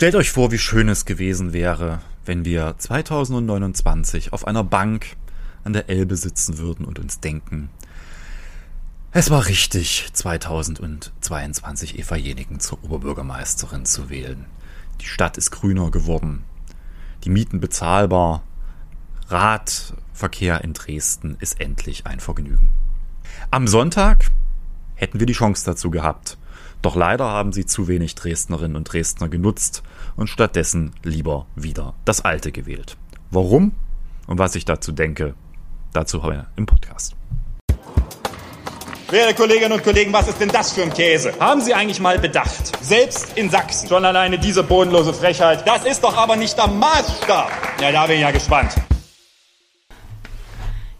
Stellt 0.00 0.14
euch 0.14 0.30
vor, 0.30 0.50
wie 0.50 0.56
schön 0.56 0.88
es 0.88 1.04
gewesen 1.04 1.52
wäre, 1.52 2.00
wenn 2.24 2.46
wir 2.46 2.74
2029 2.78 4.32
auf 4.32 4.46
einer 4.46 4.64
Bank 4.64 5.18
an 5.62 5.74
der 5.74 5.90
Elbe 5.90 6.16
sitzen 6.16 6.56
würden 6.56 6.86
und 6.86 6.98
uns 6.98 7.20
denken, 7.20 7.68
es 9.12 9.28
war 9.28 9.44
richtig, 9.44 10.08
2022 10.10 11.98
Eva 11.98 12.16
Jenigen 12.16 12.60
zur 12.60 12.82
Oberbürgermeisterin 12.82 13.84
zu 13.84 14.08
wählen. 14.08 14.46
Die 15.02 15.06
Stadt 15.06 15.36
ist 15.36 15.50
grüner 15.50 15.90
geworden, 15.90 16.44
die 17.24 17.30
Mieten 17.30 17.60
bezahlbar, 17.60 18.42
Radverkehr 19.28 20.64
in 20.64 20.72
Dresden 20.72 21.36
ist 21.40 21.60
endlich 21.60 22.06
ein 22.06 22.20
Vergnügen. 22.20 22.70
Am 23.50 23.68
Sonntag 23.68 24.30
hätten 24.94 25.20
wir 25.20 25.26
die 25.26 25.34
Chance 25.34 25.66
dazu 25.66 25.90
gehabt. 25.90 26.38
Doch 26.82 26.96
leider 26.96 27.26
haben 27.26 27.52
sie 27.52 27.66
zu 27.66 27.88
wenig 27.88 28.14
Dresdnerinnen 28.14 28.76
und 28.76 28.84
Dresdner 28.84 29.28
genutzt 29.28 29.82
und 30.16 30.28
stattdessen 30.28 30.94
lieber 31.02 31.46
wieder 31.54 31.94
das 32.04 32.22
Alte 32.22 32.52
gewählt. 32.52 32.96
Warum 33.30 33.72
und 34.26 34.38
was 34.38 34.54
ich 34.54 34.64
dazu 34.64 34.92
denke, 34.92 35.34
dazu 35.92 36.22
wir 36.22 36.46
im 36.56 36.66
Podcast. 36.66 37.16
Werte 39.10 39.34
Kolleginnen 39.34 39.72
und 39.72 39.82
Kollegen, 39.82 40.12
was 40.12 40.28
ist 40.28 40.40
denn 40.40 40.50
das 40.50 40.72
für 40.72 40.82
ein 40.82 40.94
Käse? 40.94 41.34
Haben 41.40 41.60
Sie 41.60 41.74
eigentlich 41.74 42.00
mal 42.00 42.18
bedacht? 42.18 42.72
Selbst 42.80 43.36
in 43.36 43.50
Sachsen. 43.50 43.88
Schon 43.88 44.04
alleine 44.04 44.38
diese 44.38 44.62
bodenlose 44.62 45.12
Frechheit. 45.12 45.66
Das 45.66 45.84
ist 45.84 46.02
doch 46.04 46.16
aber 46.16 46.36
nicht 46.36 46.56
der 46.56 46.68
Maßstab. 46.68 47.50
Ja, 47.80 47.90
da 47.90 48.06
bin 48.06 48.16
ich 48.16 48.22
ja 48.22 48.30
gespannt. 48.30 48.72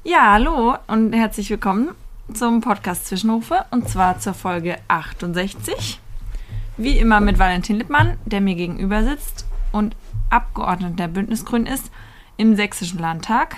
Ja, 0.02 0.32
hallo 0.32 0.76
und 0.88 1.12
herzlich 1.12 1.48
willkommen 1.50 1.90
zum 2.34 2.60
Podcast 2.60 3.06
Zwischenrufe 3.06 3.64
und 3.70 3.88
zwar 3.88 4.18
zur 4.18 4.34
Folge 4.34 4.76
68. 4.88 6.00
Wie 6.76 6.98
immer 6.98 7.20
mit 7.20 7.38
Valentin 7.38 7.76
Lippmann, 7.76 8.18
der 8.24 8.40
mir 8.40 8.54
gegenüber 8.54 9.04
sitzt 9.04 9.46
und 9.72 9.96
Abgeordneter 10.30 10.94
der 10.94 11.08
Bündnisgrün 11.08 11.66
ist 11.66 11.90
im 12.36 12.56
Sächsischen 12.56 12.98
Landtag 12.98 13.56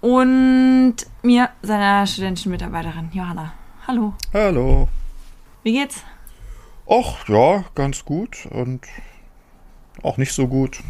und 0.00 0.96
mir, 1.22 1.50
seiner 1.62 2.06
studentischen 2.06 2.52
Mitarbeiterin 2.52 3.10
Johanna. 3.12 3.52
Hallo. 3.86 4.14
Hallo. 4.32 4.88
Wie 5.62 5.72
geht's? 5.72 6.04
Ach 6.88 7.28
ja, 7.28 7.64
ganz 7.74 8.04
gut 8.04 8.46
und 8.50 8.86
auch 10.02 10.16
nicht 10.16 10.32
so 10.32 10.46
gut. 10.46 10.80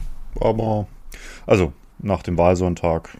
Aber 0.40 0.86
also 1.46 1.72
nach 1.98 2.22
dem 2.22 2.36
Wahlsonntag 2.36 3.16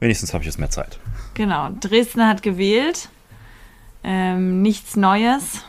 wenigstens 0.00 0.32
habe 0.34 0.42
ich 0.42 0.46
jetzt 0.46 0.58
mehr 0.58 0.70
Zeit. 0.70 0.98
Genau. 1.34 1.70
Dresden 1.80 2.26
hat 2.26 2.42
gewählt. 2.42 3.08
Ähm, 4.04 4.62
nichts 4.62 4.96
Neues. 4.96 5.64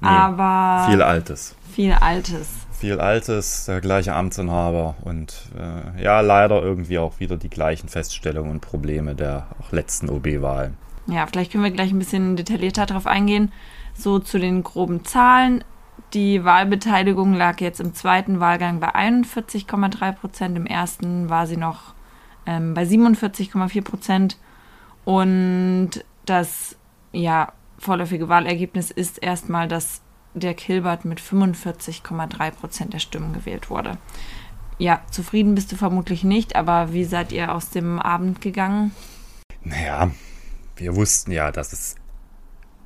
Nee, 0.00 0.08
aber 0.08 0.88
Viel 0.90 1.02
Altes. 1.02 1.54
viel 1.72 1.92
Altes. 1.92 2.48
Viel 2.72 3.00
Altes, 3.00 3.64
der 3.64 3.80
gleiche 3.80 4.14
Amtsinhaber 4.14 4.94
und 5.02 5.34
äh, 5.58 6.02
ja, 6.02 6.20
leider 6.20 6.62
irgendwie 6.62 6.98
auch 7.00 7.18
wieder 7.18 7.36
die 7.36 7.50
gleichen 7.50 7.88
Feststellungen 7.88 8.52
und 8.52 8.60
Probleme 8.60 9.16
der 9.16 9.48
letzten 9.72 10.08
OB-Wahlen. 10.08 10.76
Ja, 11.08 11.26
vielleicht 11.26 11.50
können 11.50 11.64
wir 11.64 11.72
gleich 11.72 11.90
ein 11.90 11.98
bisschen 11.98 12.36
detaillierter 12.36 12.86
darauf 12.86 13.06
eingehen. 13.08 13.50
So 13.94 14.20
zu 14.20 14.38
den 14.38 14.62
groben 14.62 15.04
Zahlen. 15.04 15.64
Die 16.14 16.44
Wahlbeteiligung 16.44 17.34
lag 17.34 17.60
jetzt 17.60 17.80
im 17.80 17.94
zweiten 17.94 18.38
Wahlgang 18.38 18.78
bei 18.78 18.94
41,3 18.94 20.12
Prozent. 20.12 20.56
Im 20.56 20.66
ersten 20.66 21.28
war 21.28 21.48
sie 21.48 21.56
noch 21.56 21.94
ähm, 22.48 22.72
bei 22.72 22.82
47,4 22.84 23.82
Prozent. 23.82 24.38
Und 25.04 25.90
das 26.24 26.76
ja, 27.12 27.52
vorläufige 27.78 28.28
Wahlergebnis 28.28 28.90
ist 28.90 29.22
erstmal, 29.22 29.68
dass 29.68 30.00
der 30.34 30.54
Kilbert 30.54 31.04
mit 31.04 31.20
45,3 31.20 32.50
Prozent 32.52 32.94
der 32.94 32.98
Stimmen 32.98 33.32
gewählt 33.34 33.70
wurde. 33.70 33.98
Ja, 34.78 35.02
zufrieden 35.10 35.54
bist 35.54 35.72
du 35.72 35.76
vermutlich 35.76 36.24
nicht, 36.24 36.56
aber 36.56 36.92
wie 36.92 37.04
seid 37.04 37.32
ihr 37.32 37.52
aus 37.52 37.70
dem 37.70 37.98
Abend 37.98 38.40
gegangen? 38.40 38.92
Naja, 39.64 40.10
wir 40.76 40.96
wussten 40.96 41.32
ja, 41.32 41.50
dass 41.50 41.72
es 41.72 41.96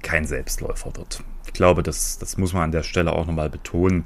kein 0.03 0.25
Selbstläufer 0.25 0.97
wird. 0.97 1.23
Ich 1.47 1.53
glaube, 1.53 1.83
das, 1.83 2.19
das 2.19 2.39
muss 2.39 2.53
man 2.53 2.65
an 2.65 2.73
der 2.73 2.83
Stelle 2.83 3.13
auch 3.13 3.27
nochmal 3.27 3.51
betonen, 3.51 4.05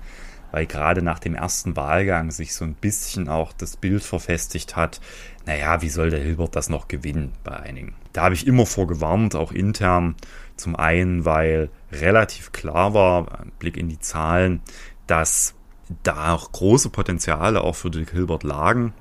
weil 0.56 0.65
gerade 0.65 1.03
nach 1.03 1.19
dem 1.19 1.34
ersten 1.34 1.77
Wahlgang 1.77 2.31
sich 2.31 2.55
so 2.55 2.65
ein 2.65 2.72
bisschen 2.72 3.28
auch 3.28 3.53
das 3.53 3.77
Bild 3.77 4.03
verfestigt 4.03 4.75
hat, 4.75 5.03
naja, 5.44 5.83
wie 5.83 5.91
soll 5.91 6.09
der 6.09 6.21
Hilbert 6.21 6.56
das 6.56 6.71
noch 6.71 6.89
gewinnen 6.89 7.34
bei 7.44 7.61
einigen? 7.61 7.94
Da 8.15 8.22
habe 8.22 8.34
ich 8.34 8.47
immer 8.47 8.65
vorgewarnt, 8.65 9.34
auch 9.34 9.53
intern. 9.53 10.15
Zum 10.56 10.75
einen, 10.75 11.27
weil 11.27 11.69
relativ 11.93 12.53
klar 12.53 12.95
war, 12.95 13.45
Blick 13.59 13.77
in 13.77 13.91
die 13.91 13.99
Zahlen, 13.99 14.62
dass 15.06 15.55
da 16.03 16.33
auch 16.33 16.53
große 16.53 16.89
Potenziale 16.89 17.61
auch 17.61 17.77
für 17.77 17.91
Dirk 17.91 18.12
Hilbert 18.12 18.43
lagen. 18.43 18.95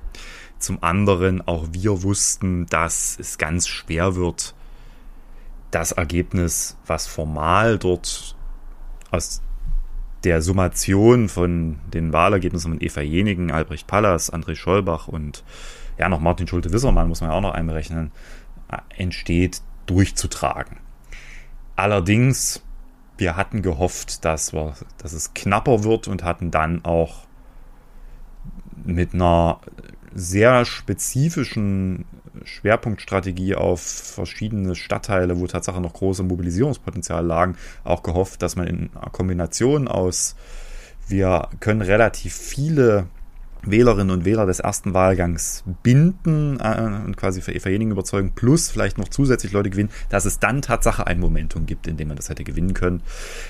Zum 0.59 0.83
anderen 0.83 1.41
auch 1.47 1.67
wir 1.71 2.03
wussten, 2.03 2.65
dass 2.65 3.17
es 3.17 3.38
ganz 3.38 3.69
schwer 3.69 4.17
wird, 4.17 4.55
das 5.71 5.94
Ergebnis, 5.94 6.75
was 6.85 7.07
formal 7.07 7.79
dort 7.79 8.35
aus 9.11 9.41
der 10.25 10.41
Summation 10.41 11.30
von 11.30 11.78
den 11.94 12.12
Wahlergebnissen 12.12 12.74
von 12.74 12.81
Eva 12.81 13.02
Jenigen, 13.02 13.52
Albrecht 13.52 13.88
Pallas, 13.88 14.34
André 14.34 14.56
Schollbach 14.56 15.08
und 15.08 15.44
ja 15.97 16.09
noch 16.09 16.19
Martin 16.19 16.47
Schulte-Wissermann, 16.47 17.08
muss 17.08 17.22
man 17.22 17.30
ja 17.30 17.38
auch 17.38 17.41
noch 17.41 17.53
einberechnen, 17.53 18.12
entsteht, 18.97 19.62
durchzutragen. 19.86 20.78
Allerdings, 21.75 22.63
wir 23.18 23.38
hatten 23.38 23.62
gehofft, 23.62 24.25
dass, 24.25 24.52
wir, 24.52 24.74
dass 24.97 25.13
es 25.13 25.34
knapper 25.34 25.84
wird 25.84 26.08
und 26.08 26.24
hatten 26.24 26.52
dann 26.52 26.84
auch 26.84 27.25
mit 28.84 29.13
einer 29.13 29.59
sehr 30.13 30.66
spezifischen 30.66 32.06
Schwerpunktstrategie 32.44 33.56
auf 33.56 33.81
verschiedene 33.81 34.75
Stadtteile, 34.75 35.40
wo 35.40 35.47
Tatsache 35.47 35.81
noch 35.81 35.94
große 35.94 36.23
Mobilisierungspotenzial 36.23 37.25
lagen, 37.25 37.56
auch 37.84 38.03
gehofft, 38.03 38.41
dass 38.41 38.56
man 38.56 38.68
in 38.68 38.90
Kombination 39.12 39.88
aus, 39.88 40.35
wir 41.07 41.50
können 41.59 41.81
relativ 41.81 42.34
viele 42.34 43.07
Wählerinnen 43.66 44.12
und 44.12 44.25
Wähler 44.25 44.45
des 44.45 44.59
ersten 44.59 44.94
Wahlgangs 44.94 45.63
binden 45.84 46.59
äh, 46.59 47.01
und 47.06 47.18
quasi 47.18 47.41
für 47.41 47.51
Eva 47.51 47.69
Jening 47.69 47.91
überzeugen, 47.91 48.31
plus 48.35 48.69
vielleicht 48.69 48.97
noch 48.97 49.09
zusätzlich 49.09 49.51
Leute 49.51 49.69
gewinnen, 49.69 49.90
dass 50.09 50.25
es 50.25 50.40
dann 50.40 50.62
Tatsache 50.62 51.07
ein 51.07 51.19
Momentum 51.19 51.66
gibt, 51.66 51.88
in 51.88 51.97
dem 51.97 52.07
man 52.07 52.18
das 52.18 52.29
hätte 52.29 52.44
gewinnen 52.44 52.74
können. 52.74 53.01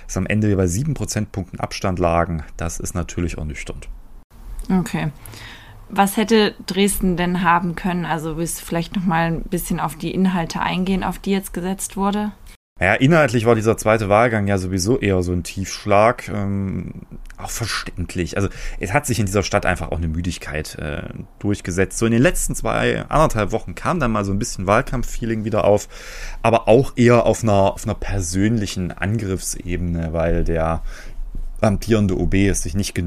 Dass 0.07 0.18
am 0.18 0.25
Ende 0.25 0.56
bei 0.56 0.68
sieben 0.68 0.94
Prozentpunkten 0.94 1.59
Abstand 1.59 2.00
lagen, 2.00 2.44
das 2.57 2.79
ist 2.79 2.95
natürlich 2.95 3.38
ernüchternd. 3.38 3.90
Okay. 4.69 5.12
Was 5.90 6.18
hätte 6.18 6.56
Dresden 6.66 7.18
denn 7.18 7.44
haben 7.44 7.75
können? 7.75 8.06
Also 8.06 8.38
willst 8.38 8.62
du 8.62 8.66
vielleicht 8.66 8.96
noch 8.96 9.06
mal 9.06 9.28
ein 9.28 9.41
bisschen 9.44 9.79
auf 9.79 9.96
die 9.96 10.12
Inhalte 10.12 10.59
eingehen, 10.59 11.03
auf 11.03 11.19
die 11.19 11.31
jetzt 11.31 11.53
gesetzt 11.53 11.96
wurde? 11.96 12.31
Ja, 12.81 12.94
inhaltlich 12.94 13.46
war 13.46 13.56
dieser 13.56 13.78
zweite 13.78 14.09
Wahlgang 14.09 14.47
ja 14.47 14.57
sowieso 14.57 15.00
eher 15.00 15.24
so 15.24 15.31
ein 15.31 15.44
Tiefschlag. 15.44 16.28
Ähm, 16.28 16.91
auch 17.38 17.50
verständlich. 17.50 18.35
Also 18.35 18.50
es 18.81 18.91
hat 18.91 19.06
sich 19.06 19.19
in 19.19 19.25
dieser 19.25 19.44
Stadt 19.44 19.66
einfach 19.66 19.91
auch 19.91 19.97
eine 19.97 20.09
Müdigkeit 20.09 20.75
äh, 20.75 21.03
durchgesetzt. 21.40 21.97
So 21.97 22.06
in 22.06 22.12
den 22.12 22.22
letzten 22.22 22.53
zwei, 22.53 23.06
anderthalb 23.07 23.53
Wochen 23.53 23.75
kam 23.75 24.01
dann 24.01 24.12
mal 24.12 24.25
so 24.25 24.34
ein 24.34 24.40
bisschen 24.40 24.68
Wahlkampffeeling 24.68 25.45
wieder 25.45 25.63
auf, 25.63 25.88
aber 26.41 26.68
auch 26.68 26.94
eher 26.97 27.25
auf 27.25 27.44
einer, 27.44 27.74
auf 27.74 27.85
einer 27.85 27.95
persönlichen 27.95 28.91
Angriffsebene, 28.91 30.12
weil 30.12 30.44
der 30.44 30.84
amtierende 31.61 32.17
OB 32.17 32.33
es 32.33 32.63
sich 32.63 32.75
nicht 32.75 32.97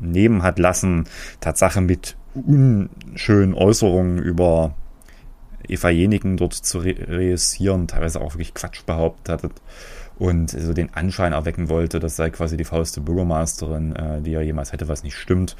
nehmen 0.00 0.42
hat 0.42 0.58
lassen, 0.58 1.04
Tatsache 1.40 1.80
mit 1.80 2.16
unschönen 2.34 3.54
Äußerungen 3.54 4.18
über 4.18 4.74
Eva 5.68 5.90
Jeniken 5.90 6.36
dort 6.36 6.54
zu 6.54 6.78
reüssieren, 6.78 7.86
teilweise 7.86 8.20
auch 8.20 8.34
wirklich 8.34 8.54
Quatsch 8.54 8.84
behauptet 8.84 9.44
hat 9.44 9.52
und 10.18 10.50
so 10.50 10.72
den 10.72 10.92
Anschein 10.94 11.32
erwecken 11.32 11.68
wollte, 11.68 11.98
das 11.98 12.16
sei 12.16 12.30
quasi 12.30 12.56
die 12.56 12.64
faulste 12.64 13.00
Bürgermeisterin, 13.00 13.96
äh, 13.96 14.20
die 14.22 14.34
er 14.34 14.42
jemals 14.42 14.72
hätte, 14.72 14.88
was 14.88 15.02
nicht 15.02 15.16
stimmt. 15.16 15.56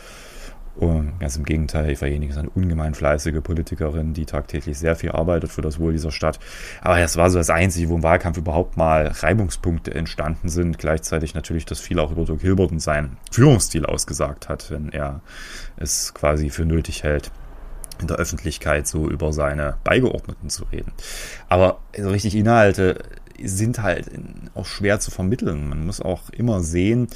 Und 0.75 1.19
ganz 1.21 1.37
im 1.37 1.45
Gegenteil, 1.45 1.91
Eva 1.91 2.07
Jenig 2.07 2.31
ist 2.31 2.39
eine 2.39 2.49
ungemein 2.49 2.95
fleißige 2.95 3.43
Politikerin, 3.43 4.15
die 4.15 4.25
tagtäglich 4.25 4.79
sehr 4.79 4.97
viel 4.97 5.11
arbeitet 5.11 5.51
für 5.51 5.61
das 5.61 5.79
Wohl 5.79 5.93
dieser 5.93 6.11
Stadt. 6.11 6.39
Aber 6.81 6.99
das 6.99 7.17
war 7.17 7.29
so 7.31 7.39
das 7.39 7.51
Einzige, 7.51 7.91
wo 7.91 7.97
im 7.97 8.03
Wahlkampf 8.03 8.39
überhaupt 8.39 8.77
mal 8.77 9.09
Reibungspunkte 9.09 9.95
entstanden 9.95 10.49
sind. 10.49 10.79
Gleichzeitig 10.79 11.35
natürlich, 11.35 11.67
dass 11.67 11.81
viel 11.81 11.99
auch 11.99 12.11
über 12.11 12.25
Dirk 12.25 12.41
Hilbert 12.41 12.73
und 12.73 12.81
seinen 12.81 13.19
Führungsstil 13.31 13.85
ausgesagt 13.85 14.49
hat, 14.49 14.71
wenn 14.71 14.89
er 14.89 15.21
es 15.77 16.15
quasi 16.15 16.49
für 16.49 16.65
nötig 16.65 17.03
hält, 17.03 17.31
in 18.01 18.07
der 18.07 18.17
Öffentlichkeit 18.17 18.87
so 18.87 19.09
über 19.09 19.33
seine 19.33 19.77
Beigeordneten 19.85 20.49
zu 20.49 20.65
reden. 20.65 20.93
Aber 21.49 21.81
so 21.97 22.09
richtig 22.09 22.35
Inhalte 22.35 22.99
sind 23.43 23.83
halt 23.83 24.11
auch 24.55 24.67
schwer 24.67 25.01
zu 25.01 25.11
vermitteln. 25.11 25.69
Man 25.69 25.87
muss 25.87 26.01
auch 26.01 26.31
immer 26.31 26.61
sehen, 26.61 27.09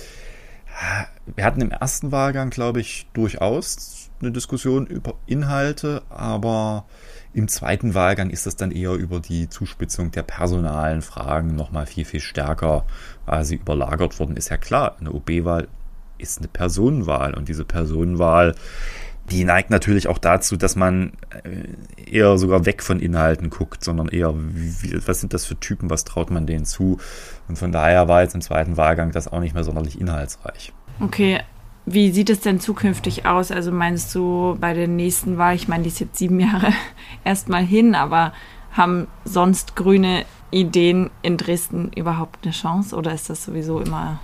wir 1.34 1.44
hatten 1.44 1.61
im 1.61 1.70
ersten 1.70 2.12
Wahlgang, 2.12 2.50
glaube 2.50 2.81
ich, 2.81 3.08
durchaus 3.12 4.11
eine 4.20 4.32
Diskussion 4.32 4.87
über 4.87 5.14
Inhalte, 5.26 6.02
aber 6.08 6.87
im 7.32 7.49
zweiten 7.49 7.94
Wahlgang 7.94 8.31
ist 8.31 8.46
das 8.46 8.56
dann 8.56 8.70
eher 8.70 8.93
über 8.93 9.20
die 9.20 9.49
Zuspitzung 9.49 10.11
der 10.11 10.23
personalen 10.23 11.02
Fragen 11.02 11.55
nochmal 11.55 11.87
viel, 11.87 12.05
viel 12.05 12.20
stärker 12.20 12.87
quasi 13.26 13.56
überlagert 13.56 14.19
worden. 14.19 14.37
Ist 14.37 14.49
ja 14.49 14.56
klar, 14.56 14.96
eine 14.99 15.12
OB-Wahl 15.12 15.69
ist 16.19 16.38
eine 16.38 16.49
Personenwahl. 16.49 17.34
Und 17.34 17.49
diese 17.49 17.64
Personenwahl, 17.64 18.55
die 19.31 19.44
neigt 19.44 19.70
natürlich 19.70 20.08
auch 20.08 20.19
dazu, 20.19 20.56
dass 20.56 20.76
man 20.76 21.12
äh, 21.44 22.11
eher 22.11 22.38
sogar 22.38 22.64
weg 22.67 22.82
von 22.82 23.00
Inhalten 23.00 23.50
guckt, 23.50 23.82
sondern 23.82 24.08
eher, 24.08 24.34
wie, 24.37 25.06
was 25.06 25.20
sind 25.20 25.34
das 25.34 25.44
für 25.44 25.58
Typen, 25.58 25.90
was 25.90 26.05
traut 26.05 26.31
man 26.31 26.46
denen 26.46 26.64
zu? 26.64 26.99
Und 27.49 27.58
von 27.58 27.73
daher 27.73 28.08
war 28.08 28.23
jetzt 28.23 28.34
im 28.34 28.40
zweiten 28.40 28.76
Wahlgang 28.76 29.11
das 29.11 29.28
auch 29.28 29.40
nicht 29.40 29.55
mehr 29.55 29.64
sonderlich 29.64 30.00
inhaltsreich. 30.00 30.73
Okay, 31.00 31.40
wie 31.87 32.11
sieht 32.11 32.31
es 32.31 32.40
denn 32.40 32.61
zukünftig 32.61 33.26
aus? 33.26 33.50
Also 33.50 33.73
meinst 33.73 34.14
du 34.14 34.56
bei 34.61 34.75
der 34.75 34.88
nächsten 34.88 35.38
Wahl, 35.38 35.55
ich 35.55 35.69
meine, 35.69 35.84
die 35.84 35.88
ist 35.88 36.00
jetzt 36.00 36.19
sieben 36.19 36.40
Jahre 36.40 36.72
erstmal 37.25 37.64
hin, 37.64 37.94
aber 37.94 38.32
haben 38.72 39.08
sonst 39.25 39.75
grüne 39.75 40.25
Ideen 40.50 41.11
in 41.22 41.37
Dresden 41.37 41.90
überhaupt 41.93 42.44
eine 42.44 42.52
Chance 42.52 42.94
oder 42.94 43.12
ist 43.12 43.31
das 43.31 43.44
sowieso 43.44 43.81
immer 43.81 44.20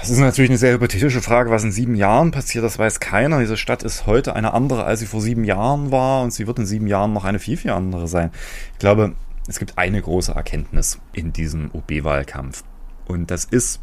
das 0.00 0.08
ist 0.08 0.18
natürlich 0.18 0.50
eine 0.50 0.58
sehr 0.58 0.72
hypothetische 0.72 1.20
Frage, 1.20 1.50
was 1.50 1.62
in 1.62 1.72
sieben 1.72 1.94
Jahren 1.94 2.30
passiert, 2.30 2.64
das 2.64 2.78
weiß 2.78 3.00
keiner. 3.00 3.40
Diese 3.40 3.58
Stadt 3.58 3.82
ist 3.82 4.06
heute 4.06 4.34
eine 4.34 4.54
andere, 4.54 4.84
als 4.84 5.00
sie 5.00 5.06
vor 5.06 5.20
sieben 5.20 5.44
Jahren 5.44 5.90
war 5.90 6.22
und 6.22 6.32
sie 6.32 6.46
wird 6.46 6.58
in 6.58 6.66
sieben 6.66 6.86
Jahren 6.86 7.12
noch 7.12 7.24
eine 7.24 7.38
viel, 7.38 7.58
viel 7.58 7.70
andere 7.70 8.08
sein. 8.08 8.30
Ich 8.72 8.78
glaube, 8.78 9.12
es 9.46 9.58
gibt 9.58 9.76
eine 9.76 10.00
große 10.00 10.32
Erkenntnis 10.32 10.98
in 11.12 11.32
diesem 11.32 11.70
OB-Wahlkampf 11.72 12.64
und 13.06 13.30
das 13.30 13.44
ist, 13.44 13.80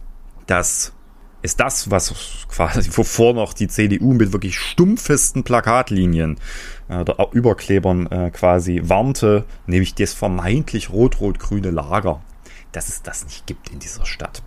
dass 0.48 0.94
ist 1.44 1.60
das, 1.60 1.92
was 1.92 2.14
quasi 2.50 2.90
wovor 2.98 3.36
noch 3.36 3.54
die 3.54 3.68
CDU 3.68 4.14
mit 4.14 4.34
wirklich 4.34 4.58
stumpfesten 4.58 5.44
Plakatlinien 5.44 6.38
äh, 6.90 6.98
oder 6.98 7.30
Überklebern 7.32 8.08
äh, 8.08 8.32
quasi 8.32 8.82
warnte, 8.84 9.46
nämlich 9.68 9.94
das 9.94 10.14
vermeintlich 10.14 10.90
rot-rot-grüne 10.90 11.70
Lager, 11.70 12.22
dass 12.72 12.90
es 12.90 13.04
das 13.04 13.24
nicht 13.26 13.46
gibt 13.46 13.70
in 13.70 13.78
dieser 13.78 14.06
Stadt 14.08 14.42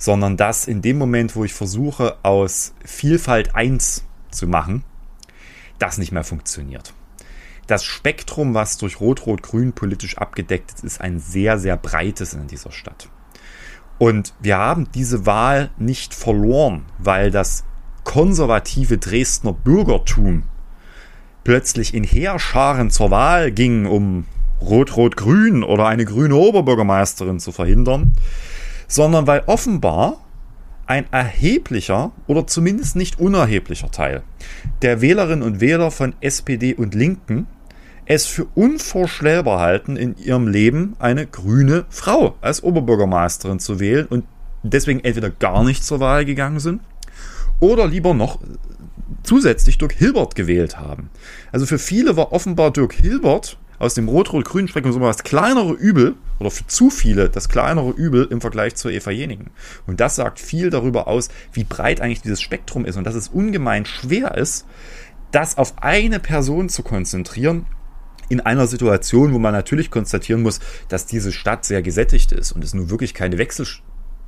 sondern 0.00 0.36
dass 0.36 0.66
in 0.66 0.82
dem 0.82 0.98
Moment, 0.98 1.36
wo 1.36 1.44
ich 1.44 1.52
versuche, 1.52 2.16
aus 2.24 2.74
Vielfalt 2.84 3.54
eins 3.54 4.04
zu 4.30 4.48
machen, 4.48 4.82
das 5.78 5.98
nicht 5.98 6.10
mehr 6.10 6.24
funktioniert. 6.24 6.94
Das 7.66 7.84
Spektrum, 7.84 8.54
was 8.54 8.78
durch 8.78 8.98
Rot-Rot-Grün 8.98 9.74
politisch 9.74 10.18
abgedeckt 10.18 10.72
ist, 10.72 10.84
ist 10.84 11.00
ein 11.00 11.20
sehr, 11.20 11.58
sehr 11.58 11.76
breites 11.76 12.32
in 12.32 12.48
dieser 12.48 12.72
Stadt. 12.72 13.08
Und 13.98 14.32
wir 14.40 14.56
haben 14.56 14.88
diese 14.94 15.26
Wahl 15.26 15.70
nicht 15.78 16.14
verloren, 16.14 16.86
weil 16.98 17.30
das 17.30 17.64
konservative 18.02 18.96
Dresdner 18.96 19.52
Bürgertum 19.52 20.44
plötzlich 21.44 21.92
in 21.92 22.04
Heerscharen 22.04 22.90
zur 22.90 23.10
Wahl 23.10 23.52
ging, 23.52 23.84
um 23.84 24.24
Rot-Rot-Grün 24.62 25.62
oder 25.62 25.86
eine 25.86 26.06
grüne 26.06 26.36
Oberbürgermeisterin 26.36 27.38
zu 27.38 27.52
verhindern, 27.52 28.14
sondern 28.90 29.26
weil 29.26 29.44
offenbar 29.46 30.18
ein 30.86 31.06
erheblicher 31.12 32.10
oder 32.26 32.46
zumindest 32.48 32.96
nicht 32.96 33.20
unerheblicher 33.20 33.90
Teil 33.92 34.22
der 34.82 35.00
Wählerinnen 35.00 35.44
und 35.44 35.60
Wähler 35.60 35.92
von 35.92 36.14
SPD 36.20 36.74
und 36.74 36.94
Linken 36.94 37.46
es 38.06 38.26
für 38.26 38.46
unvorstellbar 38.56 39.60
halten, 39.60 39.96
in 39.96 40.16
ihrem 40.18 40.48
Leben 40.48 40.96
eine 40.98 41.28
grüne 41.28 41.84
Frau 41.88 42.34
als 42.40 42.64
Oberbürgermeisterin 42.64 43.60
zu 43.60 43.78
wählen 43.78 44.06
und 44.06 44.24
deswegen 44.64 44.98
entweder 44.98 45.30
gar 45.30 45.62
nicht 45.62 45.84
zur 45.84 46.00
Wahl 46.00 46.24
gegangen 46.24 46.58
sind 46.58 46.82
oder 47.60 47.86
lieber 47.86 48.12
noch 48.12 48.40
zusätzlich 49.22 49.78
Dirk 49.78 49.92
Hilbert 49.92 50.34
gewählt 50.34 50.80
haben. 50.80 51.10
Also 51.52 51.66
für 51.66 51.78
viele 51.78 52.16
war 52.16 52.32
offenbar 52.32 52.72
Dirk 52.72 52.94
Hilbert 52.94 53.56
aus 53.78 53.94
dem 53.94 54.08
rot-rot-grünen 54.08 54.66
Spektrum 54.66 54.92
so 54.92 54.98
das 54.98 55.22
kleinere 55.22 55.74
Übel 55.74 56.16
oder 56.40 56.50
für 56.50 56.66
zu 56.66 56.90
viele 56.90 57.28
das 57.28 57.48
kleinere 57.48 57.90
Übel 57.90 58.26
im 58.30 58.40
Vergleich 58.40 58.74
zur 58.74 58.90
Eva 58.90 59.10
Jenigen. 59.10 59.50
Und 59.86 60.00
das 60.00 60.16
sagt 60.16 60.40
viel 60.40 60.70
darüber 60.70 61.06
aus, 61.06 61.28
wie 61.52 61.64
breit 61.64 62.00
eigentlich 62.00 62.22
dieses 62.22 62.40
Spektrum 62.40 62.84
ist 62.84 62.96
und 62.96 63.04
dass 63.04 63.14
es 63.14 63.28
ungemein 63.28 63.84
schwer 63.84 64.36
ist, 64.36 64.66
das 65.30 65.58
auf 65.58 65.74
eine 65.76 66.18
Person 66.18 66.68
zu 66.68 66.82
konzentrieren 66.82 67.66
in 68.28 68.40
einer 68.40 68.66
Situation, 68.66 69.32
wo 69.34 69.38
man 69.38 69.52
natürlich 69.52 69.90
konstatieren 69.90 70.42
muss, 70.42 70.60
dass 70.88 71.06
diese 71.06 71.32
Stadt 71.32 71.64
sehr 71.64 71.82
gesättigt 71.82 72.32
ist 72.32 72.52
und 72.52 72.64
es 72.64 72.74
nun 72.74 72.90
wirklich 72.90 73.14
keine 73.14 73.38
Wechsel 73.38 73.66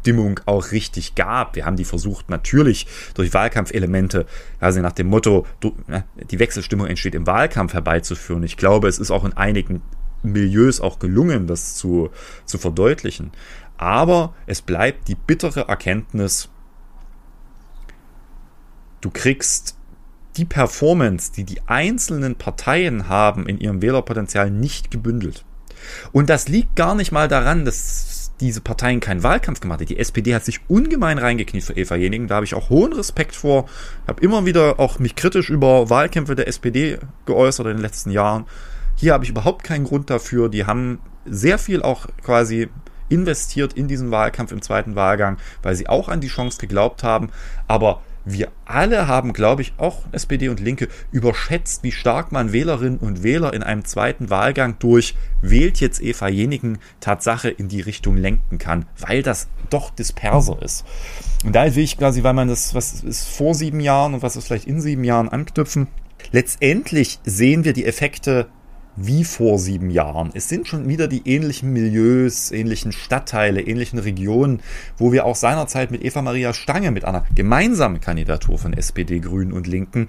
Stimmung 0.03 0.41
auch 0.47 0.73
richtig 0.73 1.15
gab. 1.15 1.55
Wir 1.55 1.65
haben 1.65 1.76
die 1.76 1.85
versucht, 1.85 2.29
natürlich 2.29 2.88
durch 3.15 3.32
Wahlkampfelemente, 3.32 4.26
quasi 4.58 4.81
nach 4.81 4.93
dem 4.93 5.06
Motto, 5.06 5.47
ne, 5.87 6.05
die 6.31 6.41
Wechselstimmung 6.41 6.88
entsteht 6.88 7.15
im 7.15 7.26
Wahlkampf 7.26 7.73
herbeizuführen. 7.73 8.43
Ich 8.43 8.56
glaube, 8.56 8.88
es 8.88 8.99
ist 8.99 9.12
auch 9.12 9.25
in 9.25 9.37
einigen 9.37 9.81
Milieus 10.23 10.81
auch 10.81 10.99
gelungen, 10.99 11.47
das 11.47 11.75
zu, 11.75 12.11
zu 12.45 12.59
verdeutlichen. 12.59 13.33
Aber 13.77 14.35
es 14.47 14.63
bleibt 14.63 15.09
die 15.09 15.15
bittere 15.15 15.69
Erkenntnis, 15.69 16.49
du 19.01 19.11
kriegst 19.11 19.77
die 20.37 20.45
Performance, 20.45 21.33
die 21.33 21.45
die 21.45 21.61
einzelnen 21.67 22.37
Parteien 22.37 23.09
haben 23.09 23.47
in 23.47 23.59
ihrem 23.59 23.83
Wählerpotenzial 23.83 24.51
nicht 24.51 24.91
gebündelt. 24.91 25.45
Und 26.13 26.31
das 26.31 26.49
liegt 26.49 26.77
gar 26.77 26.95
nicht 26.95 27.13
mal 27.13 27.29
daran, 27.29 27.65
dass 27.65 28.33
diese 28.41 28.61
Parteien 28.61 29.01
keinen 29.01 29.23
Wahlkampf 29.23 29.61
gemacht 29.61 29.81
hat. 29.81 29.89
Die 29.89 29.99
SPD 29.99 30.35
hat 30.35 30.45
sich 30.45 30.61
ungemein 30.69 31.19
reingekniet 31.19 31.65
für 31.65 31.77
Eva 31.77 31.97
Jenigen. 31.97 32.29
Da 32.29 32.37
habe 32.37 32.45
ich 32.45 32.55
auch 32.55 32.71
hohen 32.71 32.93
Respekt 32.93 33.37
vor. 33.37 33.69
Habe 34.07 34.23
immer 34.23 34.47
wieder 34.47 34.81
auch 34.81 34.99
mich 34.99 35.15
kritisch 35.15 35.51
über 35.51 35.91
Wahlkämpfe 35.91 36.35
der 36.35 36.49
SPD 36.49 36.99
geäußert 37.27 37.67
in 37.67 37.75
den 37.75 37.83
letzten 37.83 38.11
Jahren. 38.11 38.47
Hier 38.97 39.12
habe 39.12 39.25
ich 39.25 39.31
überhaupt 39.31 39.65
keinen 39.65 39.85
Grund 39.85 40.11
dafür. 40.11 40.49
Die 40.49 40.65
haben 40.67 41.00
sehr 41.25 41.59
viel 41.59 41.83
auch 41.83 42.09
quasi 42.23 42.69
investiert 43.09 43.75
in 43.75 43.89
diesen 43.89 44.11
Wahlkampf 44.11 44.53
im 44.53 44.62
zweiten 44.62 44.97
Wahlgang, 44.97 45.37
weil 45.62 45.75
sie 45.75 45.89
auch 45.89 46.09
an 46.09 46.21
die 46.21 46.29
Chance 46.29 46.59
geglaubt 46.59 47.03
haben. 47.03 47.31
Aber 47.69 48.00
wir 48.25 48.53
alle 48.65 49.09
haben, 49.09 49.33
glaube 49.33 49.62
ich, 49.62 49.73
auch 49.79 50.05
SPD 50.12 50.49
und 50.49 50.61
Linke 50.61 50.89
überschätzt, 51.11 51.83
wie 51.83 51.91
stark 51.91 52.31
man 52.31 52.53
Wählerinnen 52.53 52.99
und 52.99 53.23
Wähler 53.23 53.53
in 53.53 53.62
einem 53.62 53.85
zweiten 53.85 54.31
Wahlgang 54.31 54.77
durch 54.79 55.17
wählt 55.41 55.81
jetzt 55.81 56.00
Eva 56.00 56.29
Jenigen 56.29 56.79
Tatsache 57.00 57.49
in 57.49 57.69
die 57.69 57.81
Richtung 57.81 58.17
lenken 58.17 58.59
kann, 58.59 58.87
weil 58.99 59.23
das 59.23 59.49
doch 59.71 59.91
disperser 59.91 60.62
ist. 60.62 60.85
Und 61.44 61.55
da 61.55 61.75
will 61.75 61.83
ich 61.83 61.99
quasi, 61.99 62.23
weil 62.23 62.35
man 62.35 62.49
das, 62.49 62.75
was 62.75 63.03
ist 63.03 63.29
vor 63.29 63.55
sieben 63.55 63.81
Jahren 63.81 64.15
und 64.15 64.23
was 64.23 64.37
ist 64.37 64.47
vielleicht 64.47 64.69
in 64.69 64.81
sieben 64.81 65.05
Jahren 65.05 65.29
anknüpfen. 65.29 65.89
Letztendlich 66.31 67.19
sehen 67.25 67.65
wir 67.65 67.73
die 67.73 67.85
Effekte 67.85 68.47
wie 68.97 69.25
vor 69.25 69.59
sieben 69.59 69.91
Jahren. 69.91 70.31
Es 70.35 70.49
sind 70.49 70.69
schon 70.69 70.89
wieder 70.89 71.09
die 71.09 71.23
ähnlichen 71.25 71.73
Milieus, 71.73 72.50
ähnlichen 72.53 72.93
Stadtteile, 72.93 73.61
ähnlichen 73.62 73.99
Regionen, 73.99 74.61
wo 74.99 75.12
wir 75.12 75.25
auch 75.25 75.37
seinerzeit 75.37 75.91
mit 75.91 76.05
Eva 76.05 76.23
Maria 76.23 76.53
Stange 76.53 76.91
mit 76.91 77.05
einer 77.05 77.25
gemeinsamen 77.35 78.00
Kandidatur 78.00 78.59
von 78.59 78.73
SPD, 78.73 79.21
Grünen 79.21 79.53
und 79.53 79.67
Linken 79.67 80.08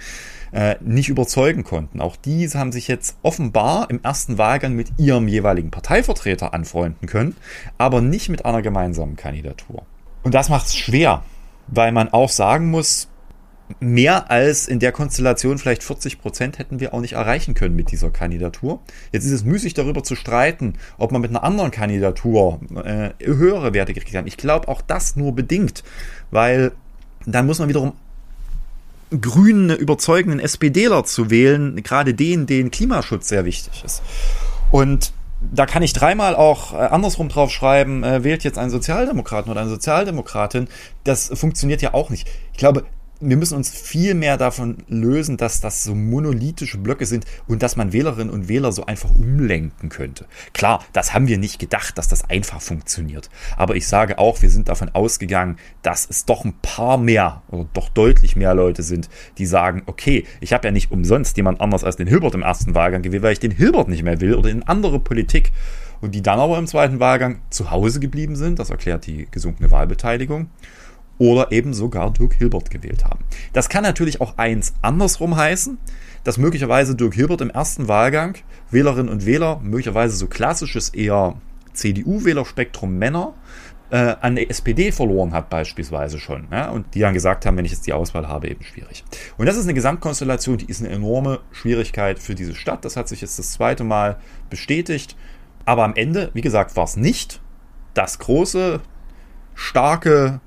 äh, 0.51 0.75
nicht 0.81 1.09
überzeugen 1.09 1.63
konnten. 1.63 2.01
Auch 2.01 2.15
diese 2.15 2.59
haben 2.59 2.71
sich 2.71 2.87
jetzt 2.87 3.17
offenbar 3.23 3.89
im 3.89 4.01
ersten 4.03 4.37
Wahlgang 4.37 4.73
mit 4.73 4.89
ihrem 4.97 5.27
jeweiligen 5.27 5.71
Parteivertreter 5.71 6.53
anfreunden 6.53 7.07
können, 7.07 7.35
aber 7.77 8.01
nicht 8.01 8.29
mit 8.29 8.45
einer 8.45 8.61
gemeinsamen 8.61 9.15
Kandidatur. 9.15 9.83
Und 10.23 10.33
das 10.33 10.49
macht 10.49 10.67
es 10.67 10.75
schwer, 10.75 11.23
weil 11.67 11.91
man 11.91 12.09
auch 12.09 12.29
sagen 12.29 12.69
muss, 12.69 13.07
mehr 13.79 14.31
als 14.31 14.67
in 14.67 14.79
der 14.79 14.91
Konstellation 14.91 15.57
vielleicht 15.57 15.83
40 15.83 16.19
Prozent 16.19 16.59
hätten 16.59 16.79
wir 16.79 16.93
auch 16.93 17.01
nicht 17.01 17.13
erreichen 17.13 17.53
können 17.53 17.75
mit 17.75 17.91
dieser 17.91 18.09
Kandidatur. 18.09 18.81
Jetzt 19.11 19.25
ist 19.25 19.31
es 19.31 19.43
müßig 19.43 19.73
darüber 19.73 20.03
zu 20.03 20.15
streiten, 20.15 20.73
ob 20.97 21.11
man 21.11 21.21
mit 21.21 21.29
einer 21.29 21.43
anderen 21.43 21.71
Kandidatur 21.71 22.59
äh, 22.83 23.11
höhere 23.23 23.73
Werte 23.73 23.93
gekriegt 23.93 24.15
hat. 24.15 24.27
Ich 24.27 24.37
glaube 24.37 24.67
auch 24.67 24.81
das 24.81 25.15
nur 25.15 25.33
bedingt, 25.33 25.83
weil 26.31 26.71
dann 27.25 27.45
muss 27.45 27.59
man 27.59 27.69
wiederum 27.69 27.93
grünen, 29.21 29.69
überzeugenden 29.69 30.39
SPDler 30.39 31.03
zu 31.03 31.29
wählen, 31.29 31.81
gerade 31.83 32.13
denen, 32.13 32.47
denen 32.47 32.71
Klimaschutz 32.71 33.27
sehr 33.27 33.45
wichtig 33.45 33.83
ist. 33.85 34.01
Und 34.71 35.13
da 35.51 35.65
kann 35.65 35.83
ich 35.83 35.93
dreimal 35.93 36.35
auch 36.35 36.73
äh, 36.73 36.77
andersrum 36.77 37.29
drauf 37.29 37.51
schreiben, 37.51 38.03
äh, 38.03 38.23
wählt 38.23 38.43
jetzt 38.43 38.57
einen 38.57 38.71
Sozialdemokraten 38.71 39.51
oder 39.51 39.61
eine 39.61 39.69
Sozialdemokratin. 39.69 40.67
Das 41.03 41.31
funktioniert 41.33 41.81
ja 41.81 41.93
auch 41.93 42.09
nicht. 42.09 42.27
Ich 42.53 42.57
glaube, 42.57 42.85
wir 43.29 43.37
müssen 43.37 43.55
uns 43.55 43.69
viel 43.69 44.13
mehr 44.13 44.37
davon 44.37 44.77
lösen, 44.87 45.37
dass 45.37 45.61
das 45.61 45.83
so 45.83 45.95
monolithische 45.95 46.77
Blöcke 46.77 47.05
sind 47.05 47.25
und 47.47 47.63
dass 47.63 47.75
man 47.75 47.93
Wählerinnen 47.93 48.33
und 48.33 48.49
Wähler 48.49 48.71
so 48.71 48.85
einfach 48.85 49.09
umlenken 49.09 49.89
könnte. 49.89 50.25
Klar, 50.53 50.83
das 50.93 51.13
haben 51.13 51.27
wir 51.27 51.37
nicht 51.37 51.59
gedacht, 51.59 51.97
dass 51.97 52.07
das 52.07 52.29
einfach 52.29 52.61
funktioniert. 52.61 53.29
Aber 53.57 53.75
ich 53.75 53.87
sage 53.87 54.19
auch, 54.19 54.41
wir 54.41 54.49
sind 54.49 54.69
davon 54.69 54.89
ausgegangen, 54.89 55.57
dass 55.81 56.07
es 56.09 56.25
doch 56.25 56.43
ein 56.43 56.53
paar 56.61 56.97
mehr 56.97 57.43
oder 57.49 57.67
doch 57.73 57.89
deutlich 57.89 58.35
mehr 58.35 58.53
Leute 58.53 58.83
sind, 58.83 59.09
die 59.37 59.45
sagen, 59.45 59.83
okay, 59.85 60.25
ich 60.41 60.53
habe 60.53 60.67
ja 60.67 60.71
nicht 60.71 60.91
umsonst 60.91 61.37
jemand 61.37 61.61
anders 61.61 61.83
als 61.83 61.95
den 61.95 62.07
Hilbert 62.07 62.35
im 62.35 62.41
ersten 62.41 62.75
Wahlgang 62.75 63.01
gewählt, 63.01 63.23
weil 63.23 63.33
ich 63.33 63.39
den 63.39 63.51
Hilbert 63.51 63.87
nicht 63.87 64.03
mehr 64.03 64.21
will 64.21 64.35
oder 64.35 64.49
in 64.49 64.63
andere 64.63 64.99
Politik. 64.99 65.51
Und 66.01 66.13
die 66.13 66.21
dann 66.21 66.39
aber 66.39 66.57
im 66.57 66.67
zweiten 66.67 66.99
Wahlgang 66.99 67.39
zu 67.49 67.71
Hause 67.71 68.01
geblieben 68.01 68.35
sind, 68.35 68.59
das 68.59 68.69
erklärt 68.69 69.05
die 69.07 69.25
gesunkene 69.31 69.71
Wahlbeteiligung 69.71 70.49
oder 71.17 71.51
eben 71.51 71.73
sogar 71.73 72.11
Dirk 72.11 72.33
Hilbert 72.33 72.69
gewählt 72.69 73.05
haben. 73.05 73.23
Das 73.53 73.69
kann 73.69 73.83
natürlich 73.83 74.21
auch 74.21 74.37
eins 74.37 74.73
andersrum 74.81 75.35
heißen, 75.35 75.77
dass 76.23 76.37
möglicherweise 76.37 76.95
Dirk 76.95 77.13
Hilbert 77.13 77.41
im 77.41 77.49
ersten 77.49 77.87
Wahlgang 77.87 78.37
Wählerinnen 78.71 79.09
und 79.09 79.25
Wähler, 79.25 79.59
möglicherweise 79.61 80.15
so 80.15 80.27
klassisches 80.27 80.89
eher 80.89 81.35
CDU-Wählerspektrum 81.73 82.97
Männer, 82.97 83.33
äh, 83.93 84.15
an 84.21 84.35
der 84.35 84.49
SPD 84.49 84.91
verloren 84.91 85.33
hat 85.33 85.49
beispielsweise 85.49 86.19
schon. 86.19 86.47
Ja? 86.51 86.69
Und 86.69 86.95
die 86.95 86.99
dann 86.99 87.13
gesagt 87.13 87.45
haben, 87.45 87.57
wenn 87.57 87.65
ich 87.65 87.71
jetzt 87.71 87.85
die 87.85 87.93
Auswahl 87.93 88.27
habe, 88.27 88.49
eben 88.49 88.63
schwierig. 88.63 89.03
Und 89.37 89.45
das 89.45 89.55
ist 89.55 89.65
eine 89.65 89.75
Gesamtkonstellation, 89.75 90.57
die 90.57 90.65
ist 90.65 90.81
eine 90.81 90.89
enorme 90.89 91.41
Schwierigkeit 91.51 92.17
für 92.17 92.33
diese 92.33 92.55
Stadt. 92.55 92.85
Das 92.85 92.97
hat 92.97 93.07
sich 93.07 93.21
jetzt 93.21 93.37
das 93.37 93.51
zweite 93.51 93.83
Mal 93.83 94.17
bestätigt. 94.49 95.15
Aber 95.65 95.83
am 95.83 95.95
Ende, 95.95 96.31
wie 96.33 96.41
gesagt, 96.41 96.75
war 96.75 96.85
es 96.85 96.97
nicht 96.97 97.39
das 97.93 98.17
große, 98.17 98.81
starke 99.53 100.41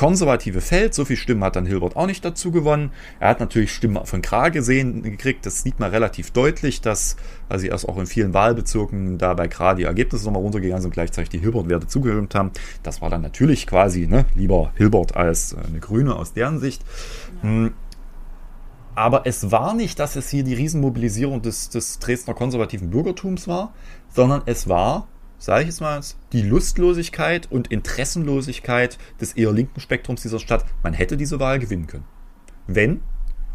konservative 0.00 0.62
Feld. 0.62 0.94
So 0.94 1.04
viel 1.04 1.18
Stimmen 1.18 1.44
hat 1.44 1.56
dann 1.56 1.66
Hilbert 1.66 1.94
auch 1.94 2.06
nicht 2.06 2.24
dazu 2.24 2.50
gewonnen. 2.52 2.90
Er 3.18 3.28
hat 3.28 3.38
natürlich 3.38 3.70
Stimmen 3.70 4.06
von 4.06 4.22
Krah 4.22 4.48
gesehen, 4.48 5.02
gekriegt. 5.02 5.44
Das 5.44 5.62
sieht 5.62 5.78
man 5.78 5.90
relativ 5.90 6.30
deutlich, 6.30 6.80
dass, 6.80 7.16
sie 7.54 7.66
erst 7.66 7.86
auch 7.86 7.98
in 7.98 8.06
vielen 8.06 8.32
Wahlbezirken 8.32 9.18
da 9.18 9.34
bei 9.34 9.46
Krah 9.46 9.74
die 9.74 9.82
Ergebnisse 9.82 10.24
nochmal 10.24 10.40
runtergegangen 10.40 10.80
sind, 10.80 10.94
gleichzeitig 10.94 11.28
die 11.28 11.38
Hilbert-Werte 11.40 11.86
zugehört 11.86 12.34
haben. 12.34 12.50
Das 12.82 13.02
war 13.02 13.10
dann 13.10 13.20
natürlich 13.20 13.66
quasi 13.66 14.06
ne, 14.06 14.24
lieber 14.34 14.72
Hilbert 14.74 15.16
als 15.16 15.54
eine 15.54 15.80
Grüne 15.80 16.16
aus 16.16 16.32
deren 16.32 16.60
Sicht. 16.60 16.82
Ja. 17.42 17.68
Aber 18.94 19.26
es 19.26 19.50
war 19.50 19.74
nicht, 19.74 19.98
dass 19.98 20.16
es 20.16 20.30
hier 20.30 20.44
die 20.44 20.54
Riesenmobilisierung 20.54 21.42
des, 21.42 21.68
des 21.68 21.98
Dresdner 21.98 22.32
konservativen 22.32 22.88
Bürgertums 22.88 23.46
war, 23.46 23.74
sondern 24.08 24.40
es 24.46 24.66
war 24.66 25.08
sage 25.40 25.62
ich 25.62 25.68
jetzt 25.68 25.80
mal, 25.80 26.00
die 26.32 26.42
Lustlosigkeit 26.42 27.50
und 27.50 27.68
Interessenlosigkeit 27.68 28.98
des 29.20 29.32
eher 29.32 29.52
linken 29.52 29.80
Spektrums 29.80 30.22
dieser 30.22 30.38
Stadt. 30.38 30.64
Man 30.84 30.92
hätte 30.92 31.16
diese 31.16 31.40
Wahl 31.40 31.58
gewinnen 31.58 31.88
können. 31.88 32.04
Wenn, 32.68 33.02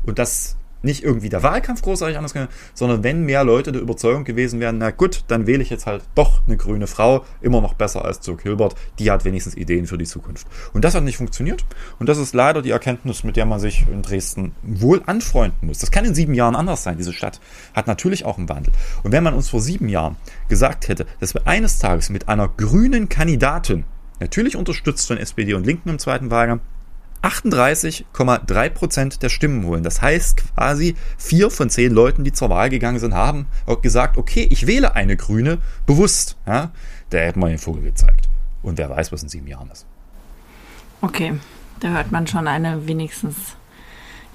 und 0.05 0.19
das 0.19 0.57
nicht 0.85 1.03
irgendwie 1.03 1.29
der 1.29 1.43
Wahlkampf 1.43 1.81
großartig 1.81 2.17
anders 2.17 2.33
gegangen, 2.33 2.51
sondern 2.73 3.03
wenn 3.03 3.25
mehr 3.25 3.43
Leute 3.43 3.71
der 3.71 3.81
Überzeugung 3.81 4.23
gewesen 4.23 4.59
wären, 4.59 4.77
na 4.77 4.91
gut, 4.91 5.25
dann 5.27 5.47
wähle 5.47 5.61
ich 5.61 5.69
jetzt 5.69 5.85
halt 5.85 6.03
doch 6.15 6.41
eine 6.47 6.55
grüne 6.55 6.87
Frau, 6.87 7.25
immer 7.41 7.59
noch 7.59 7.73
besser 7.73 8.05
als 8.05 8.21
Dirk 8.21 8.43
Hilbert, 8.43 8.75
die 8.99 9.11
hat 9.11 9.25
wenigstens 9.25 9.55
Ideen 9.57 9.87
für 9.87 9.97
die 9.97 10.05
Zukunft. 10.05 10.47
Und 10.73 10.85
das 10.85 10.95
hat 10.95 11.03
nicht 11.03 11.17
funktioniert. 11.17 11.65
Und 11.99 12.07
das 12.07 12.17
ist 12.17 12.33
leider 12.33 12.61
die 12.61 12.71
Erkenntnis, 12.71 13.23
mit 13.23 13.35
der 13.35 13.45
man 13.45 13.59
sich 13.59 13.85
in 13.91 14.01
Dresden 14.01 14.53
wohl 14.61 15.01
anfreunden 15.05 15.67
muss. 15.67 15.79
Das 15.79 15.91
kann 15.91 16.05
in 16.05 16.15
sieben 16.15 16.33
Jahren 16.33 16.55
anders 16.55 16.83
sein. 16.83 16.97
Diese 16.97 17.13
Stadt 17.13 17.41
hat 17.73 17.87
natürlich 17.87 18.25
auch 18.25 18.37
einen 18.37 18.49
Wandel. 18.49 18.73
Und 19.03 19.11
wenn 19.11 19.23
man 19.23 19.33
uns 19.33 19.49
vor 19.49 19.61
sieben 19.61 19.89
Jahren 19.89 20.15
gesagt 20.47 20.87
hätte, 20.87 21.05
dass 21.19 21.33
wir 21.33 21.47
eines 21.47 21.79
Tages 21.79 22.09
mit 22.09 22.29
einer 22.29 22.47
grünen 22.47 23.09
Kandidatin, 23.09 23.83
natürlich 24.19 24.55
unterstützt 24.55 25.07
von 25.07 25.17
SPD 25.17 25.53
und 25.53 25.65
Linken 25.65 25.89
im 25.89 25.99
zweiten 25.99 26.31
Wahlgang, 26.31 26.61
38,3 27.25 28.69
Prozent 28.69 29.23
der 29.23 29.29
Stimmen 29.29 29.65
holen. 29.65 29.83
Das 29.83 30.01
heißt 30.01 30.43
quasi 30.53 30.95
vier 31.17 31.49
von 31.49 31.69
zehn 31.69 31.91
Leuten, 31.91 32.23
die 32.23 32.31
zur 32.31 32.49
Wahl 32.49 32.69
gegangen 32.69 32.99
sind, 32.99 33.13
haben 33.13 33.47
gesagt, 33.81 34.17
okay, 34.17 34.47
ich 34.49 34.67
wähle 34.67 34.95
eine 34.95 35.17
Grüne 35.17 35.57
bewusst. 35.85 36.37
Ja, 36.45 36.71
da 37.09 37.17
hätte 37.17 37.39
man 37.39 37.49
den 37.49 37.57
Vogel 37.57 37.83
gezeigt. 37.83 38.29
Und 38.61 38.77
wer 38.77 38.89
weiß, 38.89 39.11
was 39.11 39.23
in 39.23 39.29
sieben 39.29 39.47
Jahren 39.47 39.69
ist. 39.71 39.85
Okay, 41.01 41.33
da 41.79 41.89
hört 41.89 42.11
man 42.11 42.27
schon 42.27 42.47
eine 42.47 42.87
wenigstens 42.87 43.35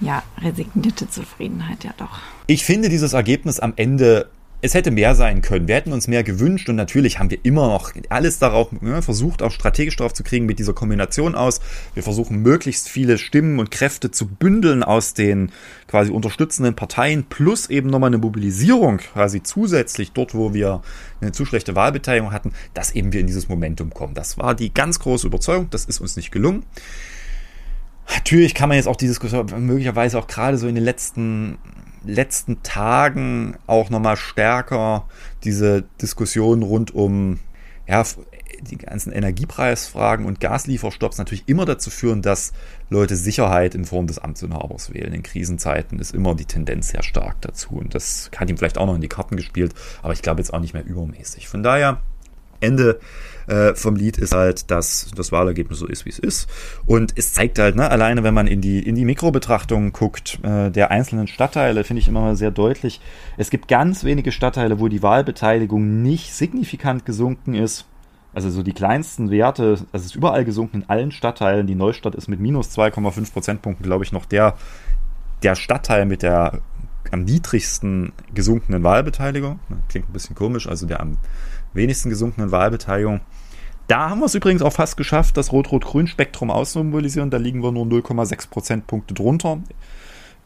ja, 0.00 0.22
resignierte 0.40 1.08
Zufriedenheit, 1.08 1.84
ja 1.84 1.92
doch. 1.96 2.20
Ich 2.46 2.64
finde 2.64 2.88
dieses 2.88 3.12
Ergebnis 3.12 3.60
am 3.60 3.74
Ende 3.76 4.30
es 4.62 4.74
hätte 4.74 4.90
mehr 4.90 5.14
sein 5.14 5.40
können. 5.42 5.68
Wir 5.68 5.74
hätten 5.74 5.92
uns 5.92 6.06
mehr 6.06 6.22
gewünscht 6.22 6.68
und 6.68 6.76
natürlich 6.76 7.18
haben 7.18 7.30
wir 7.30 7.38
immer 7.42 7.68
noch 7.68 7.92
alles 8.08 8.38
darauf 8.38 8.70
ne, 8.80 9.00
versucht, 9.02 9.42
auch 9.42 9.50
strategisch 9.50 9.96
darauf 9.96 10.12
zu 10.12 10.22
kriegen 10.22 10.46
mit 10.46 10.58
dieser 10.58 10.74
Kombination 10.74 11.34
aus. 11.34 11.60
Wir 11.94 12.02
versuchen 12.02 12.42
möglichst 12.42 12.88
viele 12.88 13.16
Stimmen 13.16 13.58
und 13.58 13.70
Kräfte 13.70 14.10
zu 14.10 14.26
bündeln 14.26 14.82
aus 14.82 15.14
den 15.14 15.50
quasi 15.88 16.10
unterstützenden 16.10 16.74
Parteien 16.74 17.24
plus 17.24 17.70
eben 17.70 17.88
nochmal 17.88 18.08
eine 18.08 18.18
Mobilisierung 18.18 18.98
quasi 18.98 19.42
zusätzlich 19.42 20.12
dort, 20.12 20.34
wo 20.34 20.52
wir 20.52 20.82
eine 21.20 21.32
zu 21.32 21.44
schlechte 21.46 21.74
Wahlbeteiligung 21.74 22.32
hatten, 22.32 22.52
dass 22.74 22.92
eben 22.92 23.12
wir 23.12 23.20
in 23.20 23.26
dieses 23.26 23.48
Momentum 23.48 23.94
kommen. 23.94 24.14
Das 24.14 24.36
war 24.36 24.54
die 24.54 24.74
ganz 24.74 24.98
große 24.98 25.26
Überzeugung. 25.26 25.68
Das 25.70 25.86
ist 25.86 26.00
uns 26.00 26.16
nicht 26.16 26.30
gelungen. 26.30 26.64
Natürlich 28.12 28.54
kann 28.54 28.68
man 28.68 28.76
jetzt 28.76 28.88
auch 28.88 28.96
die 28.96 29.06
Diskussion 29.06 29.46
möglicherweise 29.66 30.18
auch 30.18 30.26
gerade 30.26 30.58
so 30.58 30.66
in 30.66 30.74
den 30.74 30.84
letzten 30.84 31.58
letzten 32.04 32.62
Tagen 32.62 33.56
auch 33.66 33.90
nochmal 33.90 34.16
stärker 34.16 35.06
diese 35.44 35.84
Diskussion 36.00 36.62
rund 36.62 36.94
um 36.94 37.40
ja, 37.86 38.04
die 38.60 38.76
ganzen 38.76 39.12
Energiepreisfragen 39.12 40.26
und 40.26 40.40
Gaslieferstopps 40.40 41.18
natürlich 41.18 41.48
immer 41.48 41.64
dazu 41.64 41.90
führen, 41.90 42.22
dass 42.22 42.52
Leute 42.88 43.16
Sicherheit 43.16 43.74
in 43.74 43.84
Form 43.84 44.06
des 44.06 44.18
Amtsinhabers 44.18 44.92
wählen. 44.92 45.12
In 45.12 45.22
Krisenzeiten 45.22 45.98
ist 45.98 46.14
immer 46.14 46.34
die 46.34 46.44
Tendenz 46.44 46.88
sehr 46.88 47.02
stark 47.02 47.40
dazu. 47.40 47.70
Und 47.70 47.94
das 47.94 48.30
hat 48.36 48.50
ihm 48.50 48.58
vielleicht 48.58 48.78
auch 48.78 48.86
noch 48.86 48.94
in 48.94 49.00
die 49.00 49.08
Karten 49.08 49.36
gespielt, 49.36 49.74
aber 50.02 50.12
ich 50.12 50.22
glaube 50.22 50.40
jetzt 50.40 50.52
auch 50.52 50.60
nicht 50.60 50.74
mehr 50.74 50.84
übermäßig. 50.84 51.48
Von 51.48 51.62
daher, 51.62 52.00
Ende 52.60 53.00
äh, 53.50 53.74
vom 53.74 53.96
Lied 53.96 54.16
ist 54.16 54.32
halt, 54.32 54.70
dass 54.70 55.10
das 55.14 55.32
Wahlergebnis 55.32 55.78
so 55.78 55.86
ist, 55.86 56.04
wie 56.04 56.10
es 56.10 56.18
ist. 56.18 56.48
Und 56.86 57.12
es 57.16 57.34
zeigt 57.34 57.58
halt, 57.58 57.74
ne, 57.74 57.90
alleine 57.90 58.22
wenn 58.22 58.34
man 58.34 58.46
in 58.46 58.60
die, 58.60 58.80
in 58.80 58.94
die 58.94 59.04
Mikrobetrachtung 59.04 59.92
guckt, 59.92 60.38
äh, 60.42 60.70
der 60.70 60.90
einzelnen 60.90 61.26
Stadtteile, 61.26 61.84
finde 61.84 62.00
ich 62.00 62.08
immer 62.08 62.20
mal 62.20 62.36
sehr 62.36 62.52
deutlich. 62.52 63.00
Es 63.36 63.50
gibt 63.50 63.68
ganz 63.68 64.04
wenige 64.04 64.30
Stadtteile, 64.32 64.78
wo 64.78 64.88
die 64.88 65.02
Wahlbeteiligung 65.02 66.02
nicht 66.02 66.32
signifikant 66.32 67.04
gesunken 67.04 67.54
ist. 67.54 67.86
Also 68.32 68.48
so 68.48 68.62
die 68.62 68.72
kleinsten 68.72 69.30
Werte, 69.32 69.80
das 69.90 70.04
ist 70.04 70.14
überall 70.14 70.44
gesunken 70.44 70.82
in 70.82 70.88
allen 70.88 71.10
Stadtteilen. 71.10 71.66
Die 71.66 71.74
Neustadt 71.74 72.14
ist 72.14 72.28
mit 72.28 72.38
minus 72.38 72.76
2,5 72.78 73.32
Prozentpunkten, 73.32 73.84
glaube 73.84 74.04
ich, 74.04 74.12
noch 74.12 74.24
der, 74.24 74.54
der 75.42 75.56
Stadtteil 75.56 76.06
mit 76.06 76.22
der 76.22 76.60
am 77.10 77.24
niedrigsten 77.24 78.12
gesunkenen 78.34 78.82
Wahlbeteiligung. 78.82 79.60
Klingt 79.88 80.08
ein 80.08 80.12
bisschen 80.12 80.36
komisch, 80.36 80.68
also 80.68 80.86
der 80.86 81.00
am 81.00 81.18
wenigsten 81.74 82.10
gesunkenen 82.10 82.50
Wahlbeteiligung. 82.50 83.20
Da 83.86 84.10
haben 84.10 84.20
wir 84.20 84.26
es 84.26 84.34
übrigens 84.36 84.62
auch 84.62 84.72
fast 84.72 84.96
geschafft, 84.96 85.36
das 85.36 85.50
Rot-Rot-Grün-Spektrum 85.50 86.50
auszumobilisieren. 86.50 87.30
Da 87.30 87.38
liegen 87.38 87.62
wir 87.62 87.72
nur 87.72 87.86
0,6 87.86 88.48
Prozentpunkte 88.48 89.14
drunter. 89.14 89.58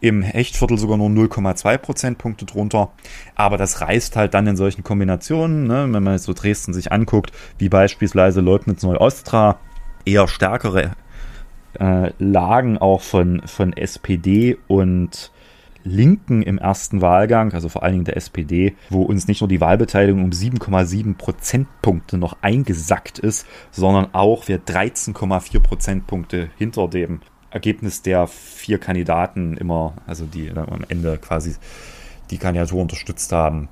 Im 0.01 0.23
Hechtviertel 0.23 0.79
sogar 0.79 0.97
nur 0.97 1.09
0,2 1.09 1.77
Prozentpunkte 1.79 2.47
drunter. 2.47 2.93
Aber 3.35 3.59
das 3.59 3.83
reißt 3.83 4.17
halt 4.17 4.33
dann 4.33 4.47
in 4.47 4.57
solchen 4.57 4.83
Kombinationen, 4.83 5.67
ne? 5.67 5.87
wenn 5.91 6.03
man 6.03 6.15
jetzt 6.15 6.25
so 6.25 6.33
Dresden 6.33 6.73
sich 6.73 6.91
anguckt, 6.91 7.33
wie 7.59 7.69
beispielsweise 7.69 8.41
Leutnitz-Neu-Ostra, 8.41 9.59
eher 10.07 10.27
stärkere 10.27 10.93
äh, 11.79 12.13
Lagen 12.19 12.79
auch 12.79 13.03
von, 13.03 13.43
von 13.47 13.73
SPD 13.75 14.57
und 14.69 15.31
Linken 15.85 16.43
im 16.43 16.59
ersten 16.59 17.01
Wahlgang, 17.01 17.53
also 17.53 17.69
vor 17.69 17.83
allen 17.83 17.93
Dingen 17.93 18.05
der 18.05 18.17
SPD, 18.17 18.75
wo 18.91 19.03
uns 19.03 19.29
nicht 19.29 19.41
nur 19.41 19.49
die 19.49 19.61
Wahlbeteiligung 19.61 20.25
um 20.25 20.31
7,7 20.31 21.15
Prozentpunkte 21.17 22.19
noch 22.19 22.39
eingesackt 22.41 23.19
ist, 23.19 23.47
sondern 23.71 24.15
auch 24.15 24.49
wir 24.49 24.59
13,4 24.59 25.61
Prozentpunkte 25.61 26.49
hinter 26.57 26.89
dem 26.89 27.21
Ergebnis 27.51 28.03
der 28.03 28.27
vier 28.27 28.79
Kandidaten 28.79 29.57
immer, 29.57 29.95
also 30.07 30.27
die 30.27 30.51
am 30.51 30.85
Ende 30.89 31.19
quasi 31.19 31.55
die 32.31 32.39
Kandidatur 32.39 32.81
unterstützt 32.81 33.31
haben, 33.33 33.69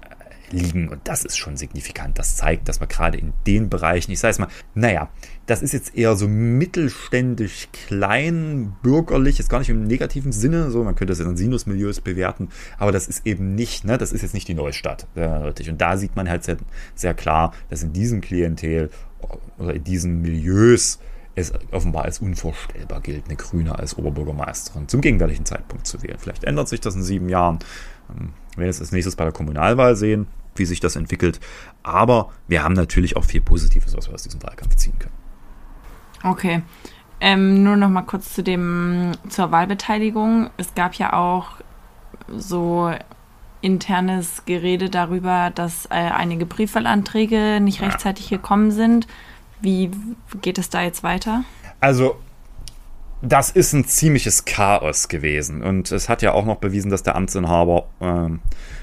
liegen. 0.53 0.89
Und 0.89 1.01
das 1.05 1.25
ist 1.25 1.37
schon 1.37 1.57
signifikant. 1.57 2.19
Das 2.19 2.37
zeigt, 2.37 2.69
dass 2.69 2.81
wir 2.81 2.87
gerade 2.87 3.19
in 3.19 3.33
den 3.47 3.69
Bereichen, 3.69 4.13
ich 4.13 4.21
sage 4.21 4.33
es 4.33 4.39
mal, 4.39 4.49
naja, 4.75 5.09
das 5.47 5.63
ist 5.63 5.73
jetzt 5.73 5.97
eher 5.97 6.15
so 6.17 6.29
mittelständisch 6.29 7.69
klein, 7.73 8.77
bürgerlich, 8.83 9.41
ist 9.41 9.49
gar 9.49 9.59
nicht 9.59 9.71
im 9.71 9.85
negativen 9.85 10.33
Sinne, 10.33 10.71
so, 10.71 10.85
man 10.85 10.95
könnte 10.95 11.13
das 11.13 11.21
in 11.21 11.37
Sinusmilieus 11.37 12.01
bewerten, 12.01 12.49
aber 12.79 12.93
das 12.93 13.09
ist 13.09 13.27
eben 13.27 13.55
nicht, 13.55 13.85
ne, 13.85 13.99
das 13.99 14.13
ist 14.13 14.23
jetzt 14.23 14.35
nicht 14.35 14.49
die 14.49 14.55
Neustadt, 14.55 15.07
deutlich. 15.15 15.69
Und 15.69 15.81
da 15.81 15.97
sieht 15.97 16.15
man 16.15 16.29
halt 16.29 16.45
sehr, 16.45 16.57
sehr 16.95 17.15
klar, 17.15 17.53
dass 17.71 17.83
in 17.83 17.93
diesem 17.93 18.21
Klientel 18.21 18.91
oder 19.59 19.75
in 19.75 19.85
diesen 19.85 20.23
Milieus 20.23 21.01
es 21.35 21.53
offenbar 21.71 22.05
als 22.05 22.19
unvorstellbar 22.19 23.01
gilt, 23.01 23.25
eine 23.27 23.37
Grüne 23.37 23.79
als 23.79 23.97
Oberbürgermeisterin 23.97 24.89
zum 24.89 25.01
gegenwärtigen 25.01 25.47
Zeitpunkt 25.47 25.87
zu 25.87 26.03
wählen. 26.03 26.19
Vielleicht 26.19 26.45
ändert 26.45 26.69
sich 26.69 26.81
das 26.81 26.95
in 26.95 27.03
sieben 27.03 27.29
Jahren. 27.29 27.59
Ähm, 28.11 28.35
wir 28.53 28.59
werden 28.59 28.71
es 28.71 28.81
als 28.81 28.93
nächstes 28.93 29.17
bei 29.17 29.25
der 29.25 29.33
Kommunalwahl 29.33 29.97
sehen 29.97 30.27
wie 30.55 30.65
sich 30.65 30.81
das 30.81 30.97
entwickelt. 30.97 31.41
Aber 31.83 32.31
wir 32.49 32.63
haben 32.63 32.75
natürlich 32.75 33.17
auch 33.17 33.25
viel 33.25 33.41
Positives, 33.41 33.97
was 33.97 34.09
wir 34.09 34.15
aus 34.15 34.23
diesem 34.23 34.43
Wahlkampf 34.43 34.77
ziehen 34.77 34.99
können. 34.99 35.15
Okay. 36.25 36.63
Ähm, 37.21 37.63
nur 37.63 37.77
noch 37.77 37.89
mal 37.89 38.03
kurz 38.03 38.35
zu 38.35 38.43
dem 38.43 39.13
zur 39.29 39.53
Wahlbeteiligung. 39.53 40.51
Es 40.57 40.75
gab 40.75 40.95
ja 40.95 41.13
auch 41.13 41.57
so 42.29 42.93
internes 43.61 44.45
Gerede 44.45 44.91
darüber, 44.91 45.51
dass 45.55 45.87
äh, 45.87 45.91
einige 45.91 46.47
Briefwahlanträge 46.47 47.61
nicht 47.61 47.81
ja. 47.81 47.87
rechtzeitig 47.87 48.29
gekommen 48.29 48.71
sind. 48.73 49.07
Wie 49.61 49.91
geht 50.41 50.59
es 50.59 50.69
da 50.69 50.83
jetzt 50.83 51.05
weiter? 51.05 51.45
Also 51.79 52.17
das 53.23 53.51
ist 53.51 53.73
ein 53.73 53.85
ziemliches 53.85 54.45
Chaos 54.45 55.09
gewesen. 55.09 55.63
Und 55.63 55.93
es 55.93 56.09
hat 56.09 56.23
ja 56.23 56.33
auch 56.33 56.45
noch 56.45 56.57
bewiesen, 56.57 56.91
dass 56.91 57.05
der 57.05 57.15
Amtsinhaber 57.15 57.87
äh, 58.01 58.29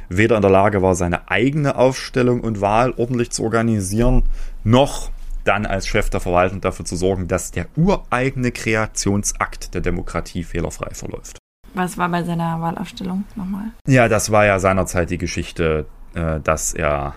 weder 0.08 0.38
in 0.38 0.41
der 0.41 0.51
Lage 0.51 0.81
war, 0.81 0.96
seine 0.96 1.29
eigene 1.29 1.75
Aufstellung 1.75 2.41
und 2.41 2.62
Wahl 2.62 2.93
ordentlich 2.96 3.31
zu 3.31 3.43
organisieren, 3.43 4.24
noch 4.63 5.12
dann 5.43 5.65
als 5.65 5.88
Chef 5.88 6.10
der 6.10 6.22
Verwaltung 6.22 6.62
dafür 6.62 6.86
zu 6.86 6.96
sorgen, 6.96 7.27
dass 7.27 7.51
der 7.51 7.67
ureigene 7.75 8.51
Kreationsakt 8.51 9.74
der 9.74 9.81
Demokratie 9.81 10.43
fehlerfrei 10.43 10.93
verläuft. 10.93 11.38
Was 11.74 11.98
war 11.98 12.10
bei 12.10 12.24
seiner 12.24 12.62
Wahlaufstellung 12.62 13.25
nochmal? 13.36 13.65
Ja, 13.88 14.08
das 14.08 14.31
war 14.31 14.46
ja 14.46 14.60
seinerzeit 14.60 15.10
die 15.10 15.17
Geschichte, 15.17 15.86
äh, 16.13 16.39
dass 16.39 16.74
er 16.74 17.15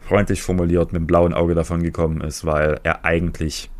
freundlich 0.00 0.42
formuliert 0.42 0.92
mit 0.92 1.00
dem 1.00 1.06
blauen 1.06 1.34
Auge 1.34 1.54
davon 1.54 1.82
gekommen 1.82 2.20
ist, 2.20 2.44
weil 2.44 2.80
er 2.82 3.04
eigentlich 3.04 3.70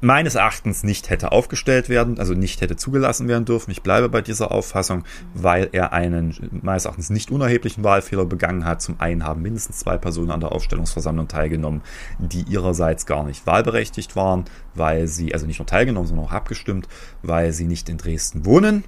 meines 0.00 0.34
Erachtens 0.34 0.82
nicht 0.82 1.10
hätte 1.10 1.32
aufgestellt 1.32 1.88
werden, 1.88 2.18
also 2.18 2.34
nicht 2.34 2.60
hätte 2.60 2.76
zugelassen 2.76 3.28
werden 3.28 3.44
dürfen. 3.44 3.70
Ich 3.70 3.82
bleibe 3.82 4.08
bei 4.08 4.22
dieser 4.22 4.50
Auffassung, 4.50 5.04
weil 5.34 5.68
er 5.72 5.92
einen 5.92 6.60
meines 6.62 6.86
Erachtens 6.86 7.10
nicht 7.10 7.30
unerheblichen 7.30 7.84
Wahlfehler 7.84 8.24
begangen 8.24 8.64
hat. 8.64 8.80
Zum 8.80 9.00
einen 9.00 9.24
haben 9.24 9.42
mindestens 9.42 9.78
zwei 9.78 9.98
Personen 9.98 10.30
an 10.30 10.40
der 10.40 10.52
Aufstellungsversammlung 10.52 11.28
teilgenommen, 11.28 11.82
die 12.18 12.42
ihrerseits 12.42 13.04
gar 13.06 13.24
nicht 13.24 13.46
wahlberechtigt 13.46 14.16
waren, 14.16 14.44
weil 14.74 15.06
sie, 15.06 15.34
also 15.34 15.46
nicht 15.46 15.58
nur 15.58 15.66
teilgenommen, 15.66 16.08
sondern 16.08 16.26
auch 16.26 16.32
abgestimmt, 16.32 16.88
weil 17.22 17.52
sie 17.52 17.66
nicht 17.66 17.88
in 17.88 17.98
Dresden 17.98 18.44
wohnen. 18.46 18.84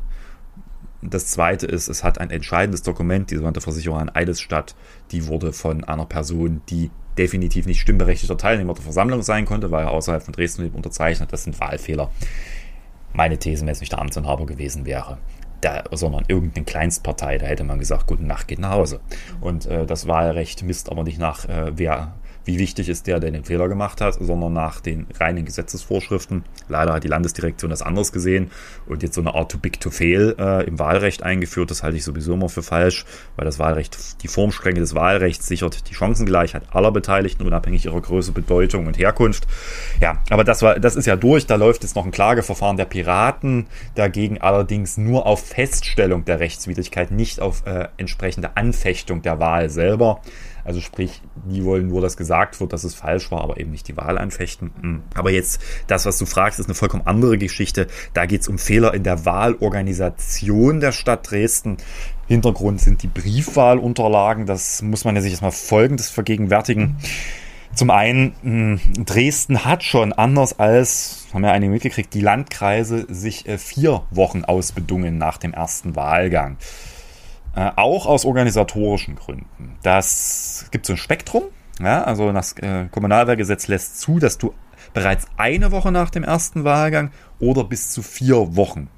Das 1.03 1.27
zweite 1.27 1.67
ist, 1.67 1.89
es 1.89 2.05
hat 2.05 2.19
ein 2.19 2.31
entscheidendes 2.31 2.83
Dokument, 2.83 3.31
die 3.31 3.35
sogenannte 3.35 3.61
Versicherung 3.61 3.99
an 3.99 4.09
Eidesstadt, 4.09 4.77
die 5.11 5.27
wurde 5.27 5.53
von 5.53 5.83
einer 5.83 6.07
Person, 6.07 6.63
die 6.69 6.91
definitiv 7.19 7.67
nicht 7.67 7.81
stimmberechtigter 7.81 8.37
Teilnehmer 8.37 8.75
der 8.75 8.83
Versammlung 8.83 9.23
sein 9.23 9.45
konnte, 9.45 9.71
weil 9.71 9.85
er 9.85 9.91
außerhalb 9.91 10.23
von 10.23 10.33
Dresden 10.33 10.71
unterzeichnet. 10.71 11.33
Das 11.33 11.45
sind 11.45 11.59
Wahlfehler. 11.61 12.11
Meine 13.13 13.39
These, 13.39 13.65
wenn 13.67 13.73
es 13.73 13.81
nicht 13.81 13.93
der 13.93 14.01
Amtsinhaber 14.01 14.47
gewesen 14.47 14.87
wäre, 14.87 15.19
da, 15.61 15.85
sondern 15.93 16.25
irgendeine 16.29 16.65
Kleinstpartei, 16.65 17.39
da 17.39 17.47
hätte 17.47 17.65
man 17.65 17.79
gesagt, 17.79 18.07
gute 18.07 18.25
Nacht, 18.25 18.49
geht 18.49 18.59
nach 18.59 18.73
Hause. 18.73 19.01
Und 19.41 19.67
äh, 19.67 19.87
das 19.87 20.09
Wahlrecht 20.09 20.63
misst 20.63 20.91
aber 20.91 21.05
nicht 21.05 21.19
nach, 21.19 21.49
äh, 21.49 21.73
wer 21.77 22.15
wie 22.45 22.59
wichtig 22.59 22.89
ist 22.89 23.07
der, 23.07 23.21
der 23.21 23.31
den 23.31 23.45
Fehler 23.45 23.69
gemacht 23.69 24.01
hat, 24.01 24.15
sondern 24.15 24.53
nach 24.53 24.81
den 24.81 25.07
reinen 25.19 25.45
Gesetzesvorschriften. 25.45 26.45
Leider 26.69 26.95
hat 26.95 27.05
die 27.05 27.09
Landesdirektion 27.09 27.71
das 27.71 27.83
anders 27.83 28.13
gesehen 28.13 28.51
und 28.87 29.03
jetzt 29.03 29.15
so 29.15 29.21
eine 29.21 29.35
Art 29.35 29.53
too 29.53 29.59
big 29.59 29.81
to 29.81 29.91
fail 29.91 30.35
äh, 30.39 30.65
im 30.67 30.79
Wahlrecht 30.79 31.23
eingeführt. 31.23 31.71
Das 31.71 31.83
halte 31.83 31.97
ich 31.97 32.05
sowieso 32.05 32.35
immer 32.35 32.49
für 32.49 32.63
falsch, 32.63 33.05
weil 33.37 33.45
das 33.45 33.59
Wahlrecht, 33.59 34.23
die 34.23 34.29
Formstrenge 34.29 34.81
des 34.81 34.95
Wahlrechts 34.95 35.47
sichert 35.47 35.89
die 35.91 35.95
Chancengleichheit 35.95 36.63
aller 36.73 36.93
Beteiligten, 36.93 37.47
unabhängig 37.47 37.85
ihrer 37.85 38.01
Größe, 38.01 38.33
Bedeutung 38.33 38.87
und 38.87 38.99
Herkunft. 38.99 39.47
Ja, 40.01 40.23
aber 40.31 40.45
das 40.45 40.63
war, 40.63 40.79
das 40.81 40.97
ist 40.97 41.07
ja 41.07 41.17
durch. 41.17 41.47
Da 41.47 41.57
läuft 41.57 41.83
jetzt 41.83 41.97
noch 41.97 42.05
ein 42.05 42.11
Klageverfahren 42.11 42.77
der 42.77 42.85
Piraten 42.87 43.67
dagegen 43.95 44.41
allerdings 44.41 44.97
nur 44.97 45.27
auf 45.27 45.47
Feststellung 45.47 46.25
der 46.25 46.41
Rechtswidrigkeit, 46.41 47.11
nicht 47.11 47.41
auf 47.41 47.67
äh, 47.67 47.89
entsprechende 47.97 48.57
Anfechtung 48.57 49.23
der 49.23 49.39
Wahl 49.39 49.71
selber. 49.71 50.21
Also 50.65 50.81
sprich, 50.81 51.23
die 51.45 51.65
wollen 51.65 51.89
nur, 51.89 52.01
dass 52.01 52.17
gesagt 52.17 52.61
wird, 52.61 52.73
dass 52.73 52.85
es 52.85 52.95
falsch 52.95 53.31
war, 53.31 53.43
aber 53.43 53.59
eben 53.59 53.71
nicht 53.71 53.89
die 53.89 53.97
Wahl 53.97 54.19
anfechten. 54.19 54.71
Hm. 54.81 55.03
Aber 55.15 55.31
jetzt, 55.31 55.61
das, 55.87 56.07
was 56.07 56.19
du 56.19 56.27
fragst, 56.27 56.61
ist 56.61 56.67
eine 56.67 56.75
vollkommen 56.75 57.07
andere 57.07 57.39
Geschichte. 57.39 57.89
Da 58.15 58.27
geht 58.27 58.43
es 58.43 58.49
um 58.49 58.59
Fehler 58.59 58.95
in 58.95 59.03
der 59.03 59.25
Wahlorganisation 59.25 60.81
der 60.81 60.93
Stadt 60.93 61.31
Dresden. 61.31 61.79
Hintergrund 62.29 62.81
sind 62.81 63.03
die 63.03 63.09
Briefwahlunterlagen. 63.09 64.47
Das 64.47 64.83
muss 64.83 65.05
man 65.05 65.17
ja 65.17 65.23
sich 65.23 65.33
erstmal 65.33 65.53
folgendes 65.53 66.11
vergegenwärtigen. 66.11 66.97
Zum 67.75 67.91
einen, 67.91 68.35
hm, 68.43 68.81
Dresden 69.07 69.65
hat 69.65 69.83
schon 69.83 70.13
anders 70.13 70.59
als, 70.59 71.27
haben 71.33 71.45
ja 71.45 71.53
einige 71.53 71.73
mitgekriegt, 71.73 72.13
die 72.13 72.21
Landkreise 72.21 73.07
sich 73.09 73.49
äh, 73.49 73.57
vier 73.57 74.03
Wochen 74.11 74.45
ausbedungen 74.45 75.17
nach 75.17 75.39
dem 75.39 75.55
ersten 75.55 75.97
Wahlgang. 75.97 76.59
Äh, 77.55 77.71
auch 77.77 78.07
aus 78.07 78.25
organisatorischen 78.25 79.17
Gründen. 79.17 79.77
Das 79.83 80.67
gibt 80.71 80.87
so 80.87 80.95
ein 80.95 80.97
Spektrum. 80.97 81.45
Ja, 81.81 82.05
also 82.05 82.33
das 82.33 82.53
äh, 82.59 82.87
Kommunalwahlgesetz 82.91 83.69
lässt 83.69 84.01
zu, 84.01 84.19
dass 84.19 84.39
du 84.39 84.55
bereits 84.95 85.27
eine 85.37 85.73
Woche 85.73 85.91
nach 85.91 86.11
dem 86.11 86.23
ersten 86.23 86.65
Wahlgang 86.65 87.11
oder 87.39 87.65
bis 87.65 87.91
zu 87.91 88.03
vier 88.03 88.57
Wochen, 88.57 88.89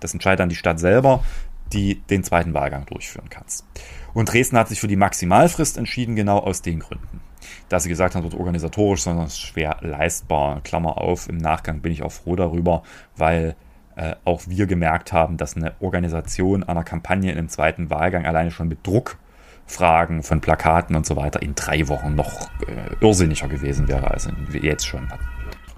das 0.00 0.12
entscheidet 0.12 0.40
dann 0.40 0.48
die 0.48 0.54
Stadt 0.54 0.78
selber, 0.78 1.24
die 1.72 2.00
den 2.02 2.24
zweiten 2.24 2.54
Wahlgang 2.54 2.86
durchführen 2.86 3.28
kannst. 3.28 3.66
Und 4.14 4.32
Dresden 4.32 4.56
hat 4.56 4.68
sich 4.68 4.80
für 4.80 4.88
die 4.88 4.96
Maximalfrist 4.96 5.76
entschieden, 5.76 6.16
genau 6.16 6.38
aus 6.38 6.62
den 6.62 6.78
Gründen. 6.78 7.20
Dass 7.68 7.82
sie 7.82 7.88
gesagt 7.88 8.14
haben, 8.14 8.24
wird 8.24 8.34
organisatorisch, 8.34 9.02
sondern 9.02 9.28
schwer 9.30 9.76
leistbar. 9.80 10.60
Klammer 10.62 10.98
auf, 10.98 11.28
im 11.28 11.36
Nachgang 11.36 11.80
bin 11.80 11.92
ich 11.92 12.02
auch 12.02 12.12
froh 12.12 12.36
darüber, 12.36 12.82
weil 13.16 13.54
äh, 13.98 14.14
auch 14.24 14.42
wir 14.46 14.66
gemerkt 14.66 15.12
haben, 15.12 15.36
dass 15.36 15.56
eine 15.56 15.74
Organisation 15.80 16.62
einer 16.62 16.84
Kampagne 16.84 17.32
in 17.32 17.38
einem 17.38 17.48
zweiten 17.48 17.90
Wahlgang 17.90 18.26
alleine 18.26 18.52
schon 18.52 18.68
mit 18.68 18.86
Druckfragen 18.86 20.22
von 20.22 20.40
Plakaten 20.40 20.94
und 20.94 21.04
so 21.04 21.16
weiter 21.16 21.42
in 21.42 21.56
drei 21.56 21.88
Wochen 21.88 22.14
noch 22.14 22.48
äh, 22.68 23.04
irrsinniger 23.04 23.48
gewesen 23.48 23.88
wäre, 23.88 24.08
als 24.08 24.28
jetzt 24.52 24.86
schon. 24.86 25.08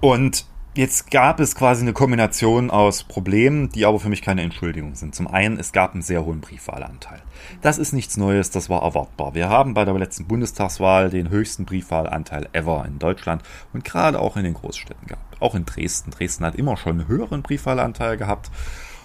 Und 0.01 0.45
Jetzt 0.73 1.11
gab 1.11 1.41
es 1.41 1.53
quasi 1.53 1.81
eine 1.81 1.91
Kombination 1.91 2.71
aus 2.71 3.03
Problemen, 3.03 3.69
die 3.71 3.85
aber 3.85 3.99
für 3.99 4.07
mich 4.07 4.21
keine 4.21 4.41
Entschuldigung 4.41 4.95
sind. 4.95 5.13
Zum 5.13 5.27
einen, 5.27 5.59
es 5.59 5.73
gab 5.73 5.91
einen 5.91 6.01
sehr 6.01 6.23
hohen 6.23 6.39
Briefwahlanteil. 6.39 7.21
Das 7.61 7.77
ist 7.77 7.91
nichts 7.91 8.15
Neues, 8.15 8.51
das 8.51 8.69
war 8.69 8.81
erwartbar. 8.81 9.35
Wir 9.35 9.49
haben 9.49 9.73
bei 9.73 9.83
der 9.83 9.93
letzten 9.95 10.27
Bundestagswahl 10.27 11.09
den 11.09 11.29
höchsten 11.29 11.65
Briefwahlanteil 11.65 12.47
ever 12.53 12.85
in 12.87 12.99
Deutschland 12.99 13.43
und 13.73 13.83
gerade 13.83 14.17
auch 14.17 14.37
in 14.37 14.45
den 14.45 14.53
Großstädten 14.53 15.07
gehabt. 15.07 15.41
Auch 15.41 15.55
in 15.55 15.65
Dresden. 15.65 16.11
Dresden 16.11 16.45
hat 16.45 16.55
immer 16.55 16.77
schon 16.77 17.01
einen 17.01 17.09
höheren 17.09 17.41
Briefwahlanteil 17.41 18.15
gehabt 18.15 18.49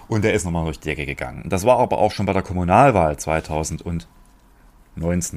und 0.07 0.23
der 0.23 0.35
ist 0.35 0.45
nochmal 0.45 0.63
durch 0.63 0.79
die 0.79 0.87
Decke 0.87 1.05
gegangen. 1.05 1.49
Das 1.49 1.65
war 1.65 1.79
aber 1.79 1.97
auch 1.97 2.11
schon 2.11 2.25
bei 2.25 2.31
der 2.31 2.43
Kommunalwahl 2.43 3.17
2019 3.17 4.07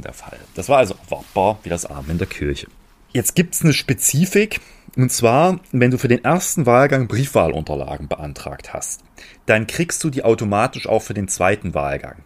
der 0.03 0.13
Fall. 0.13 0.39
Das 0.55 0.69
war 0.69 0.79
also 0.79 0.95
erwartbar 1.07 1.59
wie 1.65 1.71
das 1.71 1.87
Abend 1.87 2.11
in 2.11 2.19
der 2.19 2.29
Kirche. 2.29 2.69
Jetzt 3.13 3.35
gibt 3.35 3.55
es 3.55 3.63
eine 3.63 3.73
Spezifik, 3.73 4.61
und 4.97 5.11
zwar, 5.11 5.61
wenn 5.73 5.91
du 5.91 5.99
für 5.99 6.09
den 6.09 6.25
ersten 6.25 6.67
Wahlgang 6.67 7.07
Briefwahlunterlagen 7.07 8.09
beantragt 8.09 8.73
hast, 8.73 9.03
dann 9.47 9.67
kriegst 9.67 10.03
du 10.03 10.11
die 10.11 10.25
automatisch 10.25 10.89
auch 10.89 11.03
für 11.03 11.15
den 11.15 11.29
zweiten 11.29 11.75
Wahlgang. 11.75 12.17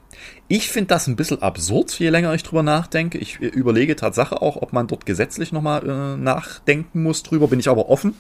Ich 0.49 0.70
finde 0.70 0.88
das 0.88 1.07
ein 1.07 1.16
bisschen 1.16 1.42
absurd, 1.42 1.99
je 1.99 2.09
länger 2.09 2.33
ich 2.35 2.42
drüber 2.42 2.62
nachdenke. 2.62 3.18
Ich 3.18 3.40
äh, 3.40 3.47
überlege 3.47 3.97
Tatsache 3.97 4.40
auch, 4.40 4.57
ob 4.57 4.73
man 4.73 4.87
dort 4.87 5.07
gesetzlich 5.07 5.53
nochmal 5.53 5.88
äh, 5.88 6.16
nachdenken 6.16 7.03
muss 7.03 7.23
drüber, 7.23 7.49
bin 7.49 7.61
ich 7.61 7.68
aber 7.68 7.88
offen. 7.88 8.14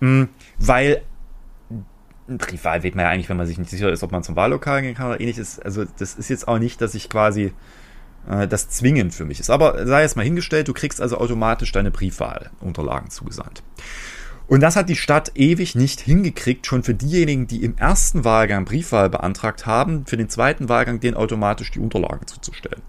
Mhm, 0.00 0.28
weil 0.58 1.02
Briefwahl 2.28 2.82
wählt 2.82 2.94
man 2.94 3.04
ja 3.04 3.10
eigentlich, 3.10 3.28
wenn 3.28 3.36
man 3.36 3.46
sich 3.46 3.58
nicht 3.58 3.70
sicher 3.70 3.90
ist, 3.90 4.02
ob 4.02 4.12
man 4.12 4.22
zum 4.22 4.36
Wahllokal 4.36 4.82
gehen 4.82 4.94
kann 4.94 5.08
oder 5.08 5.20
ähnliches. 5.20 5.58
Also 5.58 5.84
das 5.98 6.14
ist 6.14 6.28
jetzt 6.28 6.48
auch 6.48 6.58
nicht, 6.58 6.80
dass 6.80 6.94
ich 6.94 7.08
quasi 7.08 7.52
äh, 8.28 8.48
das 8.48 8.68
zwingend 8.68 9.14
für 9.14 9.24
mich 9.24 9.40
ist. 9.40 9.50
Aber 9.50 9.86
sei 9.86 10.02
es 10.02 10.16
mal 10.16 10.22
hingestellt, 10.22 10.68
du 10.68 10.72
kriegst 10.72 11.00
also 11.00 11.18
automatisch 11.18 11.72
deine 11.72 11.90
Briefwahlunterlagen 11.90 13.10
zugesandt. 13.10 13.62
Und 14.46 14.60
das 14.60 14.74
hat 14.74 14.88
die 14.88 14.96
Stadt 14.96 15.32
ewig 15.36 15.76
nicht 15.76 16.00
hingekriegt, 16.00 16.66
schon 16.66 16.82
für 16.82 16.94
diejenigen, 16.94 17.46
die 17.46 17.62
im 17.62 17.78
ersten 17.78 18.24
Wahlgang 18.24 18.64
Briefwahl 18.64 19.08
beantragt 19.08 19.64
haben, 19.64 20.06
für 20.06 20.16
den 20.16 20.28
zweiten 20.28 20.68
Wahlgang 20.68 20.98
denen 20.98 21.16
automatisch 21.16 21.70
die 21.70 21.78
Unterlagen 21.78 22.26
zuzustellen. 22.26 22.82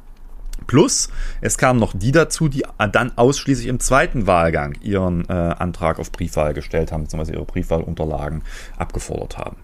Plus, 0.65 1.09
es 1.39 1.57
kamen 1.57 1.79
noch 1.79 1.93
die 1.95 2.11
dazu, 2.11 2.47
die 2.47 2.63
dann 2.91 3.15
ausschließlich 3.15 3.67
im 3.67 3.79
zweiten 3.79 4.25
Wahlgang 4.25 4.75
ihren 4.81 5.27
äh, 5.29 5.33
Antrag 5.33 5.99
auf 5.99 6.11
Briefwahl 6.11 6.53
gestellt 6.53 6.91
haben, 6.91 7.03
beziehungsweise 7.03 7.33
ihre 7.33 7.45
Briefwahlunterlagen 7.45 8.43
abgefordert 8.77 9.37
haben. 9.37 9.57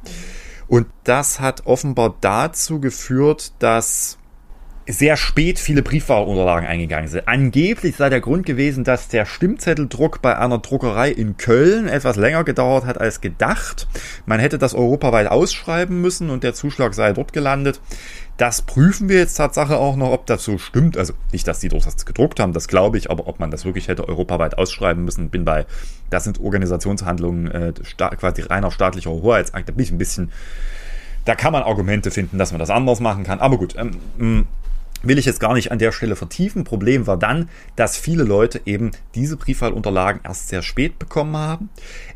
Und 0.68 0.88
das 1.04 1.40
hat 1.40 1.66
offenbar 1.66 2.16
dazu 2.22 2.80
geführt, 2.80 3.54
dass 3.60 4.18
sehr 4.88 5.18
spät 5.18 5.60
viele 5.60 5.82
Briefwahlunterlagen 5.82 6.68
eingegangen 6.68 7.10
sind. 7.10 7.28
Angeblich 7.28 7.98
sei 7.98 8.10
der 8.10 8.22
Grund 8.22 8.46
gewesen, 8.46 8.84
dass 8.86 9.10
der 9.10 9.26
Stimmzetteldruck 9.26 10.22
bei 10.22 10.38
einer 10.38 10.60
Druckerei 10.60 11.12
in 11.12 11.36
Köln 11.36 11.88
etwas 11.88 12.16
länger 12.16 12.46
gedauert 12.46 12.86
hat 12.86 13.00
als 13.00 13.20
gedacht. 13.20 13.88
Man 14.26 14.40
hätte 14.40 14.58
das 14.58 14.74
europaweit 14.74 15.28
ausschreiben 15.28 16.02
müssen 16.02 16.30
und 16.30 16.44
der 16.44 16.54
Zuschlag 16.54 16.94
sei 16.94 17.12
dort 17.12 17.34
gelandet. 17.34 17.82
Das 18.38 18.62
prüfen 18.62 19.10
wir 19.10 19.18
jetzt 19.18 19.36
Tatsache 19.36 19.78
auch 19.78 19.96
noch, 19.96 20.12
ob 20.12 20.26
das 20.28 20.44
so 20.44 20.58
stimmt. 20.58 20.96
Also 20.98 21.14
nicht, 21.32 21.48
dass 21.48 21.60
die 21.60 21.70
dort 21.70 21.86
das 21.86 22.06
gedruckt 22.06 22.40
haben, 22.40 22.54
das 22.54 22.68
glaube 22.68 22.98
ich, 22.98 23.10
aber 23.12 23.28
ob 23.28 23.40
man 23.40 23.52
das 23.52 23.66
wirklich 23.66 23.88
hätte 23.88 24.08
europaweit 24.08 24.58
ausschreiben 24.58 25.04
müssen, 25.04 25.30
bin 25.30 25.44
bei, 25.44 25.66
das 26.10 26.24
sind 26.24 26.40
Organisationshandlungen 26.40 27.52
äh, 27.52 27.74
quasi 28.16 28.44
reiner 28.44 28.72
staatlicher 28.72 29.10
Hoheitsakt. 29.10 29.68
Da 29.68 29.74
bin 29.74 29.84
ich 29.84 29.92
ein 29.92 29.98
bisschen, 29.98 30.32
da 31.26 31.36
kann 31.36 31.52
man 31.52 31.64
Argumente 31.64 32.12
finden, 32.12 32.38
dass 32.38 32.52
man 32.52 32.60
das 32.60 32.70
anders 32.70 33.00
machen 33.00 33.24
kann. 33.24 33.40
Aber 33.40 33.58
gut, 33.58 33.76
ähm, 33.76 34.46
will 35.04 35.18
ich 35.18 35.26
jetzt 35.26 35.40
gar 35.40 35.54
nicht 35.54 35.72
an 35.72 35.80
der 35.80 35.92
Stelle 35.92 36.16
vertiefen. 36.16 36.64
Problem 36.64 37.08
war 37.08 37.18
dann, 37.18 37.50
dass 37.76 37.98
viele 37.98 38.24
Leute 38.24 38.62
eben 38.66 38.92
diese 39.16 39.38
Briefwahlunterlagen 39.38 40.22
erst 40.24 40.50
sehr 40.50 40.62
spät 40.62 41.00
bekommen 41.00 41.38
haben, 41.38 41.70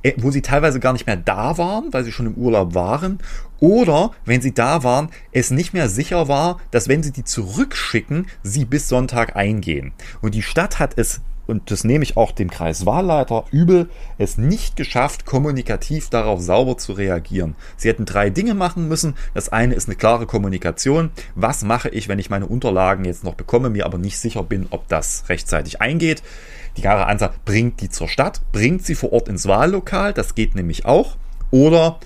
äh, 0.03 0.13
wo 0.17 0.31
sie 0.31 0.41
teilweise 0.41 0.79
gar 0.79 0.93
nicht 0.93 1.05
mehr 1.05 1.17
da 1.17 1.57
waren, 1.57 1.91
weil 1.91 2.03
sie 2.03 2.11
schon 2.11 2.27
im 2.27 2.35
Urlaub 2.35 2.73
waren. 2.73 3.19
Oder 3.59 4.11
wenn 4.25 4.41
sie 4.41 4.53
da 4.53 4.83
waren, 4.83 5.09
es 5.31 5.51
nicht 5.51 5.73
mehr 5.73 5.87
sicher 5.87 6.27
war, 6.27 6.59
dass 6.71 6.87
wenn 6.87 7.03
sie 7.03 7.11
die 7.11 7.23
zurückschicken, 7.23 8.27
sie 8.41 8.65
bis 8.65 8.89
Sonntag 8.89 9.35
eingehen. 9.35 9.93
Und 10.21 10.33
die 10.33 10.41
Stadt 10.41 10.79
hat 10.79 10.97
es 10.97 11.21
und 11.51 11.69
das 11.69 11.83
nehme 11.83 12.03
ich 12.03 12.17
auch 12.17 12.31
dem 12.31 12.49
Kreiswahlleiter 12.49 13.43
übel, 13.51 13.89
es 14.17 14.37
nicht 14.37 14.77
geschafft, 14.77 15.25
kommunikativ 15.25 16.09
darauf 16.09 16.39
sauber 16.39 16.77
zu 16.77 16.93
reagieren. 16.93 17.55
Sie 17.75 17.89
hätten 17.89 18.05
drei 18.05 18.29
Dinge 18.29 18.53
machen 18.53 18.87
müssen. 18.87 19.15
Das 19.33 19.49
eine 19.49 19.75
ist 19.75 19.89
eine 19.89 19.97
klare 19.97 20.25
Kommunikation. 20.25 21.11
Was 21.35 21.63
mache 21.63 21.89
ich, 21.89 22.07
wenn 22.07 22.19
ich 22.19 22.29
meine 22.29 22.47
Unterlagen 22.47 23.03
jetzt 23.03 23.25
noch 23.25 23.35
bekomme, 23.35 23.69
mir 23.69 23.85
aber 23.85 23.97
nicht 23.97 24.17
sicher 24.17 24.43
bin, 24.43 24.67
ob 24.69 24.87
das 24.87 25.25
rechtzeitig 25.27 25.81
eingeht? 25.81 26.23
Die 26.77 26.81
klare 26.81 27.05
Ansage, 27.07 27.33
bringt 27.43 27.81
die 27.81 27.89
zur 27.89 28.07
Stadt, 28.07 28.41
bringt 28.53 28.85
sie 28.85 28.95
vor 28.95 29.11
Ort 29.11 29.27
ins 29.27 29.45
Wahllokal, 29.45 30.13
das 30.13 30.35
geht 30.35 30.55
nämlich 30.55 30.85
auch. 30.85 31.17
Oder 31.51 31.99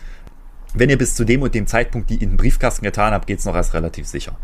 wenn 0.73 0.89
ihr 0.89 0.97
bis 0.97 1.13
zu 1.13 1.23
dem 1.23 1.43
und 1.43 1.53
dem 1.53 1.67
Zeitpunkt 1.67 2.09
die 2.09 2.15
in 2.15 2.31
den 2.31 2.37
Briefkasten 2.37 2.83
getan 2.83 3.13
habt, 3.13 3.27
geht 3.27 3.39
es 3.39 3.45
noch 3.45 3.55
erst 3.55 3.75
relativ 3.75 4.07
sicher. 4.07 4.35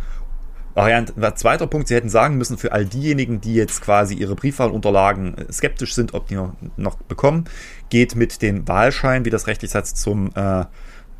Ach 0.75 0.87
ja, 0.87 0.97
ein 0.97 1.35
zweiter 1.35 1.67
Punkt, 1.67 1.87
Sie 1.87 1.95
hätten 1.95 2.09
sagen 2.09 2.37
müssen, 2.37 2.57
für 2.57 2.71
all 2.71 2.85
diejenigen, 2.85 3.41
die 3.41 3.55
jetzt 3.55 3.81
quasi 3.81 4.15
ihre 4.15 4.35
Briefwahlunterlagen 4.35 5.37
äh, 5.37 5.51
skeptisch 5.51 5.93
sind, 5.93 6.13
ob 6.13 6.27
die 6.27 6.35
noch, 6.35 6.53
noch 6.77 6.95
bekommen, 6.95 7.45
geht 7.89 8.15
mit 8.15 8.41
den 8.41 8.67
Wahlschein, 8.67 9.25
wie 9.25 9.29
das 9.29 9.47
rechtlich 9.47 9.75
heißt, 9.75 9.97
zum, 9.97 10.31
äh, 10.35 10.65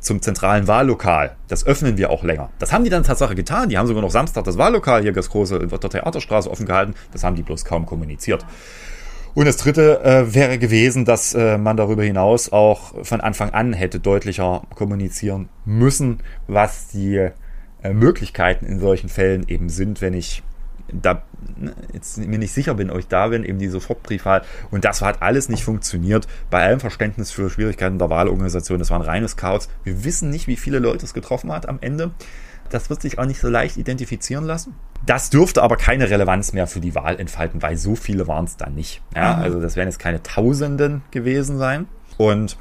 zum 0.00 0.22
zentralen 0.22 0.68
Wahllokal. 0.68 1.36
Das 1.48 1.66
öffnen 1.66 1.98
wir 1.98 2.10
auch 2.10 2.24
länger. 2.24 2.50
Das 2.58 2.72
haben 2.72 2.84
die 2.84 2.90
dann 2.90 3.04
Tatsache 3.04 3.34
getan. 3.34 3.68
Die 3.68 3.76
haben 3.76 3.86
sogar 3.86 4.02
noch 4.02 4.10
Samstag 4.10 4.44
das 4.44 4.56
Wahllokal 4.56 5.02
hier, 5.02 5.12
das 5.12 5.28
große 5.28 5.56
in 5.56 5.68
der 5.68 5.80
Theaterstraße 5.80 6.50
offen 6.50 6.66
gehalten. 6.66 6.94
Das 7.12 7.22
haben 7.22 7.36
die 7.36 7.42
bloß 7.42 7.64
kaum 7.64 7.84
kommuniziert. 7.84 8.46
Und 9.34 9.46
das 9.46 9.56
dritte 9.56 10.02
äh, 10.04 10.34
wäre 10.34 10.58
gewesen, 10.58 11.04
dass 11.04 11.34
äh, 11.34 11.56
man 11.56 11.76
darüber 11.76 12.02
hinaus 12.02 12.52
auch 12.52 12.92
von 13.04 13.20
Anfang 13.20 13.50
an 13.50 13.72
hätte 13.72 13.98
deutlicher 13.98 14.62
kommunizieren 14.74 15.48
müssen, 15.64 16.18
was 16.48 16.88
die 16.88 17.30
äh, 17.82 17.92
Möglichkeiten 17.92 18.66
in 18.66 18.80
solchen 18.80 19.08
Fällen 19.08 19.48
eben 19.48 19.68
sind, 19.68 20.00
wenn 20.00 20.14
ich 20.14 20.42
da 20.92 21.22
ne, 21.56 21.74
jetzt 21.92 22.18
mir 22.18 22.38
nicht 22.38 22.52
sicher 22.52 22.74
bin, 22.74 22.90
ob 22.90 22.98
ich 22.98 23.08
da 23.08 23.28
bin, 23.28 23.44
eben 23.44 23.58
die 23.58 23.68
Sofortbriefwahl. 23.68 24.42
Und 24.70 24.84
das 24.84 25.02
hat 25.02 25.22
alles 25.22 25.48
nicht 25.48 25.64
funktioniert. 25.64 26.26
Bei 26.50 26.62
allem 26.62 26.80
Verständnis 26.80 27.30
für 27.30 27.50
Schwierigkeiten 27.50 27.98
der 27.98 28.10
Wahlorganisation. 28.10 28.78
Das 28.78 28.90
war 28.90 28.98
ein 28.98 29.04
reines 29.04 29.36
Chaos. 29.36 29.68
Wir 29.84 30.04
wissen 30.04 30.30
nicht, 30.30 30.46
wie 30.46 30.56
viele 30.56 30.78
Leute 30.78 31.04
es 31.04 31.14
getroffen 31.14 31.52
hat 31.52 31.68
am 31.68 31.78
Ende. 31.80 32.10
Das 32.70 32.88
wird 32.88 33.02
sich 33.02 33.18
auch 33.18 33.26
nicht 33.26 33.40
so 33.40 33.48
leicht 33.48 33.76
identifizieren 33.76 34.44
lassen. 34.44 34.74
Das 35.04 35.30
dürfte 35.30 35.62
aber 35.62 35.76
keine 35.76 36.08
Relevanz 36.08 36.52
mehr 36.52 36.66
für 36.66 36.80
die 36.80 36.94
Wahl 36.94 37.20
entfalten, 37.20 37.60
weil 37.60 37.76
so 37.76 37.96
viele 37.96 38.28
waren 38.28 38.46
es 38.46 38.56
dann 38.56 38.74
nicht. 38.74 39.02
Ja, 39.14 39.34
also 39.36 39.60
das 39.60 39.76
werden 39.76 39.88
jetzt 39.88 39.98
keine 39.98 40.22
Tausenden 40.22 41.02
gewesen 41.10 41.58
sein. 41.58 41.86
Und 42.16 42.56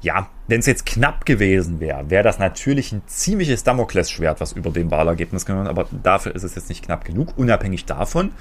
ja, 0.00 0.28
wenn 0.50 0.60
es 0.60 0.66
jetzt 0.66 0.86
knapp 0.86 1.24
gewesen 1.26 1.80
wäre, 1.80 2.10
wäre 2.10 2.24
das 2.24 2.38
natürlich 2.38 2.92
ein 2.92 3.02
ziemliches 3.06 3.62
Damoklesschwert, 3.64 4.40
was 4.40 4.52
über 4.52 4.70
dem 4.70 4.90
Wahlergebnis 4.90 5.46
genommen 5.46 5.68
aber 5.68 5.86
dafür 6.02 6.34
ist 6.34 6.42
es 6.42 6.54
jetzt 6.54 6.68
nicht 6.68 6.84
knapp 6.84 7.04
genug. 7.04 7.36
Unabhängig 7.36 7.84
davon, 7.84 8.32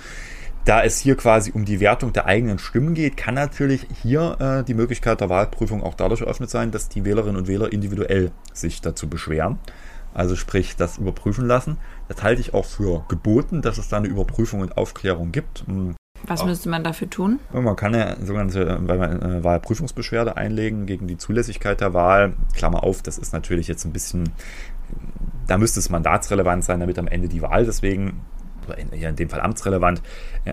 da 0.65 0.83
es 0.83 0.99
hier 0.99 1.15
quasi 1.15 1.51
um 1.51 1.65
die 1.65 1.79
Wertung 1.79 2.11
der 2.11 2.25
eigenen 2.25 2.59
Stimmen 2.59 2.93
geht, 2.93 3.15
kann 3.15 3.35
natürlich 3.35 3.87
hier 4.01 4.37
äh, 4.39 4.63
die 4.63 4.73
Möglichkeit 4.73 5.21
der 5.21 5.29
Wahlprüfung 5.29 5.83
auch 5.83 5.93
dadurch 5.93 6.21
eröffnet 6.21 6.49
sein, 6.49 6.71
dass 6.71 6.89
die 6.89 7.05
Wählerinnen 7.05 7.37
und 7.37 7.47
Wähler 7.47 7.71
individuell 7.71 8.31
sich 8.53 8.81
dazu 8.81 9.07
beschweren 9.07 9.59
also 10.13 10.35
sprich 10.35 10.75
das 10.75 10.97
überprüfen 10.97 11.45
lassen. 11.45 11.77
Das 12.07 12.23
halte 12.23 12.41
ich 12.41 12.53
auch 12.53 12.65
für 12.65 13.05
geboten, 13.07 13.61
dass 13.61 13.77
es 13.77 13.89
da 13.89 13.97
eine 13.97 14.07
Überprüfung 14.07 14.61
und 14.61 14.77
Aufklärung 14.77 15.31
gibt. 15.31 15.63
Was 16.27 16.45
müsste 16.45 16.69
man 16.69 16.83
dafür 16.83 17.09
tun? 17.09 17.39
Man 17.51 17.75
kann 17.75 17.93
ja 17.93 18.15
sogenannte 18.23 18.61
äh, 18.61 19.43
Wahlprüfungsbeschwerde 19.43 20.37
einlegen 20.37 20.85
gegen 20.85 21.07
die 21.07 21.17
Zulässigkeit 21.17 21.81
der 21.81 21.93
Wahl. 21.93 22.33
Klammer 22.55 22.83
auf, 22.83 23.01
das 23.01 23.17
ist 23.17 23.33
natürlich 23.33 23.67
jetzt 23.67 23.85
ein 23.85 23.93
bisschen, 23.93 24.29
da 25.47 25.57
müsste 25.57 25.79
es 25.79 25.89
mandatsrelevant 25.89 26.63
sein, 26.63 26.79
damit 26.79 26.99
am 26.99 27.07
Ende 27.07 27.27
die 27.27 27.41
Wahl 27.41 27.65
deswegen 27.65 28.21
in, 28.73 28.91
in 28.91 29.15
dem 29.15 29.29
Fall 29.29 29.41
amtsrelevant 29.41 30.01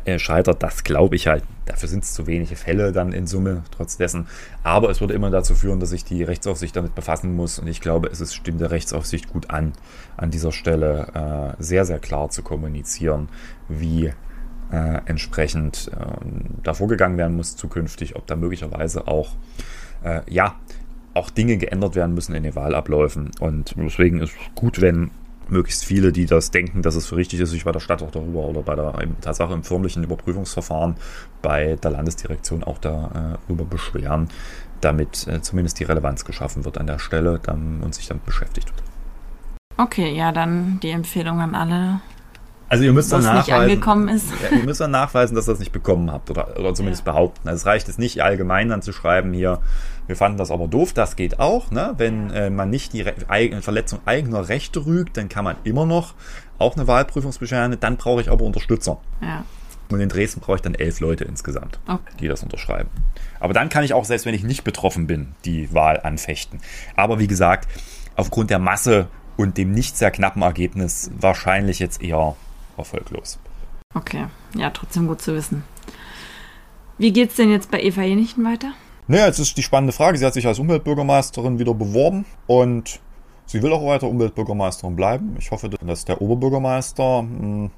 äh, 0.04 0.18
scheitert, 0.18 0.62
das 0.62 0.84
glaube 0.84 1.16
ich 1.16 1.26
halt. 1.26 1.44
Dafür 1.66 1.88
sind 1.88 2.04
es 2.04 2.14
zu 2.14 2.26
wenige 2.26 2.56
Fälle 2.56 2.92
dann 2.92 3.12
in 3.12 3.26
Summe, 3.26 3.64
trotz 3.70 3.96
dessen. 3.96 4.28
Aber 4.62 4.90
es 4.90 5.00
würde 5.00 5.14
immer 5.14 5.30
dazu 5.30 5.54
führen, 5.54 5.80
dass 5.80 5.90
sich 5.90 6.04
die 6.04 6.22
Rechtsaufsicht 6.22 6.74
damit 6.76 6.94
befassen 6.94 7.34
muss. 7.34 7.58
Und 7.58 7.66
ich 7.66 7.80
glaube, 7.80 8.08
es 8.08 8.20
ist, 8.20 8.34
stimmt 8.34 8.60
der 8.60 8.70
Rechtsaufsicht 8.70 9.28
gut 9.32 9.50
an, 9.50 9.72
an 10.16 10.30
dieser 10.30 10.52
Stelle 10.52 11.54
äh, 11.58 11.62
sehr, 11.62 11.84
sehr 11.84 11.98
klar 11.98 12.30
zu 12.30 12.42
kommunizieren, 12.42 13.28
wie 13.68 14.12
äh, 14.72 15.00
entsprechend 15.06 15.90
äh, 15.92 16.04
da 16.62 16.74
vorgegangen 16.74 17.18
werden 17.18 17.36
muss 17.36 17.56
zukünftig, 17.56 18.16
ob 18.16 18.26
da 18.26 18.36
möglicherweise 18.36 19.06
auch, 19.08 19.30
äh, 20.02 20.20
ja, 20.28 20.56
auch 21.14 21.30
Dinge 21.30 21.56
geändert 21.56 21.94
werden 21.94 22.14
müssen 22.14 22.34
in 22.34 22.42
den 22.42 22.54
Wahlabläufen. 22.54 23.30
Und 23.40 23.74
deswegen 23.76 24.20
ist 24.20 24.32
es 24.32 24.54
gut, 24.54 24.80
wenn 24.80 25.10
möglichst 25.48 25.84
viele, 25.84 26.12
die 26.12 26.26
das 26.26 26.50
denken, 26.50 26.82
dass 26.82 26.96
es 26.96 27.06
für 27.06 27.16
richtig 27.16 27.40
ist, 27.40 27.50
sich 27.50 27.64
bei 27.64 27.72
der 27.72 27.80
Stadt 27.80 28.02
auch 28.02 28.10
darüber 28.10 28.40
oder 28.40 28.62
bei 28.62 28.74
der 28.74 28.92
Tatsache 29.20 29.54
im 29.54 29.62
förmlichen 29.62 30.02
Überprüfungsverfahren 30.04 30.96
bei 31.42 31.76
der 31.76 31.92
Landesdirektion 31.92 32.64
auch 32.64 32.78
darüber 32.78 33.64
beschweren, 33.64 34.28
damit 34.80 35.26
äh, 35.28 35.40
zumindest 35.40 35.78
die 35.80 35.84
Relevanz 35.84 36.24
geschaffen 36.24 36.64
wird 36.64 36.78
an 36.78 36.86
der 36.86 36.98
Stelle 36.98 37.40
dann, 37.42 37.80
und 37.82 37.94
sich 37.94 38.08
damit 38.08 38.24
beschäftigt 38.26 38.68
wird. 38.68 38.82
Okay, 39.78 40.14
ja, 40.14 40.32
dann 40.32 40.80
die 40.82 40.90
Empfehlung 40.90 41.40
an 41.40 41.54
alle. 41.54 42.00
Also 42.68 42.84
ihr 42.84 42.92
müsst 42.92 43.12
dann 43.12 43.22
nachweisen, 43.22 43.54
angekommen 43.54 44.08
ist. 44.08 44.26
Ja, 44.42 44.56
ihr 44.56 44.64
müsst 44.64 44.80
dann 44.80 44.90
nachweisen, 44.90 45.34
dass 45.36 45.48
ihr 45.48 45.52
das 45.52 45.60
nicht 45.60 45.72
bekommen 45.72 46.10
habt 46.10 46.30
oder, 46.30 46.58
oder 46.58 46.74
zumindest 46.74 47.06
ja. 47.06 47.12
behaupten. 47.12 47.48
Also 47.48 47.60
es 47.60 47.66
reicht 47.66 47.88
es 47.88 47.98
nicht 47.98 48.22
allgemein 48.22 48.68
dann 48.68 48.82
zu 48.82 48.92
schreiben 48.92 49.32
hier, 49.32 49.60
wir 50.06 50.16
fanden 50.16 50.38
das 50.38 50.50
aber 50.50 50.68
doof, 50.68 50.92
das 50.92 51.16
geht 51.16 51.38
auch. 51.40 51.70
Ne? 51.70 51.94
Wenn 51.96 52.30
äh, 52.30 52.50
man 52.50 52.70
nicht 52.70 52.92
die 52.92 53.02
Re 53.02 53.14
Verletzung 53.60 54.00
eigener 54.04 54.48
Rechte 54.48 54.84
rügt, 54.84 55.16
dann 55.16 55.28
kann 55.28 55.44
man 55.44 55.56
immer 55.64 55.86
noch 55.86 56.14
auch 56.58 56.76
eine 56.76 56.86
Wahlprüfungsbeschwerde. 56.86 57.76
Dann 57.76 57.96
brauche 57.96 58.20
ich 58.20 58.30
aber 58.30 58.44
Unterstützer. 58.44 58.98
Ja. 59.20 59.44
Und 59.90 60.00
in 60.00 60.08
Dresden 60.08 60.40
brauche 60.40 60.56
ich 60.56 60.62
dann 60.62 60.74
elf 60.74 60.98
Leute 60.98 61.24
insgesamt, 61.24 61.78
okay. 61.86 62.00
die 62.18 62.26
das 62.26 62.42
unterschreiben. 62.42 62.90
Aber 63.38 63.52
dann 63.52 63.68
kann 63.68 63.84
ich 63.84 63.94
auch, 63.94 64.04
selbst 64.04 64.26
wenn 64.26 64.34
ich 64.34 64.42
nicht 64.42 64.64
betroffen 64.64 65.06
bin, 65.06 65.34
die 65.44 65.72
Wahl 65.72 66.00
anfechten. 66.00 66.60
Aber 66.96 67.20
wie 67.20 67.28
gesagt, 67.28 67.68
aufgrund 68.16 68.50
der 68.50 68.58
Masse 68.58 69.06
und 69.36 69.58
dem 69.58 69.70
nicht 69.70 69.96
sehr 69.96 70.10
knappen 70.10 70.42
Ergebnis 70.42 71.10
wahrscheinlich 71.16 71.78
jetzt 71.78 72.02
eher 72.02 72.34
erfolglos. 72.76 73.38
Okay, 73.94 74.26
ja, 74.54 74.70
trotzdem 74.70 75.06
gut 75.06 75.22
zu 75.22 75.34
wissen. 75.34 75.64
Wie 76.98 77.12
geht 77.12 77.30
es 77.30 77.36
denn 77.36 77.50
jetzt 77.50 77.70
bei 77.70 77.82
Eva 77.82 78.02
Jenichten 78.02 78.44
weiter? 78.44 78.72
Naja, 79.08 79.26
jetzt 79.26 79.38
ist 79.38 79.56
die 79.56 79.62
spannende 79.62 79.92
Frage. 79.92 80.18
Sie 80.18 80.26
hat 80.26 80.34
sich 80.34 80.46
als 80.46 80.58
Umweltbürgermeisterin 80.58 81.58
wieder 81.58 81.74
beworben 81.74 82.24
und 82.46 83.00
sie 83.46 83.62
will 83.62 83.72
auch 83.72 83.86
weiter 83.86 84.08
Umweltbürgermeisterin 84.08 84.96
bleiben. 84.96 85.36
Ich 85.38 85.50
hoffe, 85.50 85.68
dass 85.68 86.04
der 86.04 86.20
Oberbürgermeister, 86.20 87.22
mh, 87.22 87.40
hm, 87.40 87.70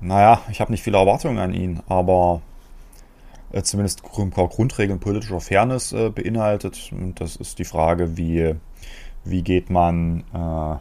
naja, 0.00 0.42
ich 0.50 0.60
habe 0.60 0.70
nicht 0.70 0.82
viele 0.82 0.98
Erwartungen 0.98 1.38
an 1.38 1.52
ihn, 1.54 1.80
aber 1.88 2.42
äh, 3.52 3.62
zumindest 3.62 4.02
Grundregeln 4.02 5.00
politischer 5.00 5.40
Fairness 5.40 5.92
äh, 5.92 6.10
beinhaltet. 6.10 6.90
Und 6.92 7.20
das 7.20 7.36
ist 7.36 7.58
die 7.58 7.64
Frage, 7.64 8.16
wie, 8.16 8.54
wie 9.24 9.42
geht 9.42 9.70
man 9.70 10.24
äh, 10.32 10.76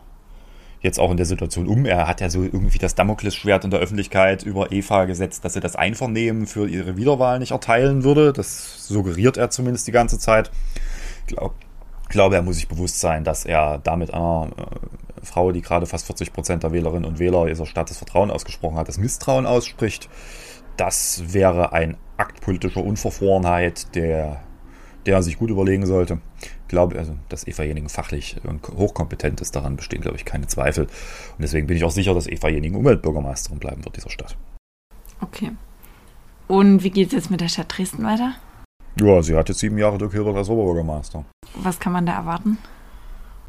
jetzt 0.85 0.99
auch 0.99 1.11
in 1.11 1.17
der 1.17 1.25
Situation 1.25 1.67
um. 1.67 1.85
Er 1.85 2.07
hat 2.07 2.21
ja 2.21 2.29
so 2.29 2.43
irgendwie 2.43 2.77
das 2.77 2.95
Damoklesschwert 2.95 3.65
in 3.65 3.71
der 3.71 3.81
Öffentlichkeit 3.81 4.43
über 4.43 4.71
Eva 4.71 5.03
gesetzt, 5.05 5.43
dass 5.43 5.55
er 5.55 5.61
das 5.61 5.75
Einvernehmen 5.75 6.47
für 6.47 6.67
ihre 6.69 6.95
Wiederwahl 6.95 7.39
nicht 7.39 7.51
erteilen 7.51 8.05
würde. 8.05 8.31
Das 8.31 8.87
suggeriert 8.87 9.35
er 9.35 9.49
zumindest 9.49 9.87
die 9.87 9.91
ganze 9.91 10.17
Zeit. 10.17 10.51
Ich 11.27 11.35
glaube, 11.35 11.55
glaube, 12.15 12.35
er 12.35 12.41
muss 12.41 12.55
sich 12.55 12.67
bewusst 12.67 12.99
sein, 12.99 13.23
dass 13.23 13.45
er 13.45 13.79
damit 13.79 14.13
einer 14.13 14.49
äh, 14.57 15.25
Frau, 15.25 15.51
die 15.51 15.61
gerade 15.61 15.85
fast 15.85 16.05
40 16.05 16.33
Prozent 16.33 16.63
der 16.63 16.71
Wählerinnen 16.71 17.05
und 17.05 17.19
Wähler 17.19 17.45
dieser 17.45 17.65
Stadt 17.65 17.89
das 17.89 17.97
Vertrauen 17.97 18.31
ausgesprochen 18.31 18.77
hat, 18.77 18.87
das 18.87 18.97
Misstrauen 18.97 19.45
ausspricht. 19.45 20.09
Das 20.77 21.33
wäre 21.33 21.73
ein 21.73 21.97
Akt 22.17 22.41
politischer 22.41 22.83
Unverfrorenheit, 22.83 23.93
der, 23.95 24.41
der 25.05 25.15
er 25.15 25.23
sich 25.23 25.37
gut 25.37 25.49
überlegen 25.49 25.85
sollte 25.85 26.19
glaube, 26.75 26.97
also, 26.99 27.15
dass 27.29 27.47
Eva 27.47 27.63
Jening 27.63 27.87
fachlich 27.87 28.35
und 28.43 28.67
hochkompetent 28.67 29.39
ist, 29.39 29.55
daran 29.55 29.77
bestehen, 29.77 30.01
glaube 30.01 30.17
ich, 30.17 30.25
keine 30.25 30.47
Zweifel. 30.47 30.85
Und 30.85 31.41
deswegen 31.41 31.67
bin 31.67 31.77
ich 31.77 31.85
auch 31.85 31.91
sicher, 31.91 32.13
dass 32.13 32.27
Eva 32.27 32.49
Jening 32.49 32.75
Umweltbürgermeisterin 32.75 33.59
bleiben 33.59 33.85
wird 33.85 33.95
dieser 33.95 34.09
Stadt. 34.09 34.35
Okay. 35.21 35.51
Und 36.47 36.83
wie 36.83 36.89
geht 36.89 37.07
es 37.07 37.13
jetzt 37.13 37.31
mit 37.31 37.39
der 37.39 37.47
Stadt 37.47 37.75
Dresden 37.75 38.03
weiter? 38.03 38.33
Ja, 38.99 39.21
sie 39.21 39.35
hat 39.35 39.47
jetzt 39.47 39.59
sieben 39.59 39.77
Jahre 39.77 39.97
Dirk 39.97 40.11
Hilbert 40.11 40.35
als 40.35 40.49
Oberbürgermeister. 40.49 41.23
Was 41.55 41.79
kann 41.79 41.93
man 41.93 42.05
da 42.05 42.13
erwarten? 42.13 42.57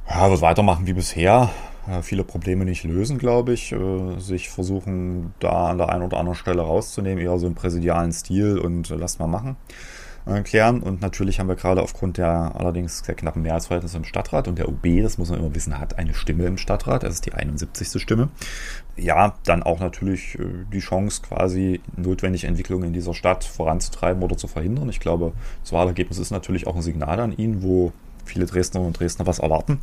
Ja, 0.09 0.31
wird 0.31 0.41
weitermachen 0.41 0.87
wie 0.87 0.93
bisher. 0.93 1.51
Ja, 1.89 2.03
viele 2.03 2.23
Probleme 2.23 2.65
nicht 2.65 2.85
lösen, 2.85 3.19
glaube 3.19 3.53
ich. 3.53 3.73
Äh, 3.73 4.21
sich 4.21 4.49
versuchen, 4.51 5.35
da 5.41 5.71
an 5.71 5.79
der 5.79 5.89
einen 5.89 6.03
oder 6.03 6.19
anderen 6.19 6.37
Stelle 6.37 6.63
rauszunehmen, 6.63 7.23
eher 7.23 7.39
so 7.39 7.49
im 7.49 7.57
präsidialen 7.57 8.13
Stil 8.13 8.59
und 8.59 8.91
äh, 8.91 8.95
lasst 8.95 9.19
mal 9.19 9.27
machen 9.27 9.57
äh, 10.27 10.43
klären. 10.43 10.83
Und 10.83 11.01
natürlich 11.01 11.41
haben 11.41 11.49
wir 11.49 11.57
gerade 11.57 11.83
aufgrund 11.83 12.19
der 12.19 12.53
allerdings 12.55 12.99
sehr 12.99 13.15
knappen 13.15 13.43
Mehrheitsverhältnisse 13.43 13.97
im 13.97 14.05
Stadtrat 14.05 14.49
und 14.49 14.59
der 14.59 14.69
UB, 14.69 14.85
das 15.03 15.19
muss 15.19 15.31
man 15.31 15.39
immer 15.39 15.55
wissen, 15.55 15.79
hat 15.79 15.99
eine 15.99 16.15
Stimme 16.15 16.47
im 16.47 16.59
Stadtrat, 16.59 17.03
das 17.03 17.15
ist 17.15 17.27
die 17.27 17.33
71. 17.33 18.01
Stimme. 18.01 18.29
Ja, 18.97 19.35
dann 19.45 19.63
auch 19.63 19.81
natürlich 19.81 20.39
äh, 20.39 20.45
die 20.73 20.81
Chance, 20.81 21.23
quasi 21.23 21.81
notwendige 21.97 22.47
Entwicklungen 22.47 22.89
in 22.89 22.93
dieser 22.93 23.15
Stadt 23.15 23.45
voranzutreiben 23.45 24.23
oder 24.23 24.37
zu 24.37 24.49
verhindern. 24.49 24.89
Ich 24.89 25.01
glaube, 25.01 25.33
das 25.63 25.73
Wahlergebnis 25.73 26.19
ist 26.19 26.31
natürlich 26.31 26.67
auch 26.67 26.77
ein 26.77 26.83
Signal 26.83 27.21
an 27.21 27.37
ihn, 27.37 27.63
wo 27.63 27.93
viele 28.25 28.47
Dresdnerinnen 28.47 28.89
und 28.89 28.99
Dresdner 28.99 29.27
was 29.27 29.39
erwarten. 29.39 29.81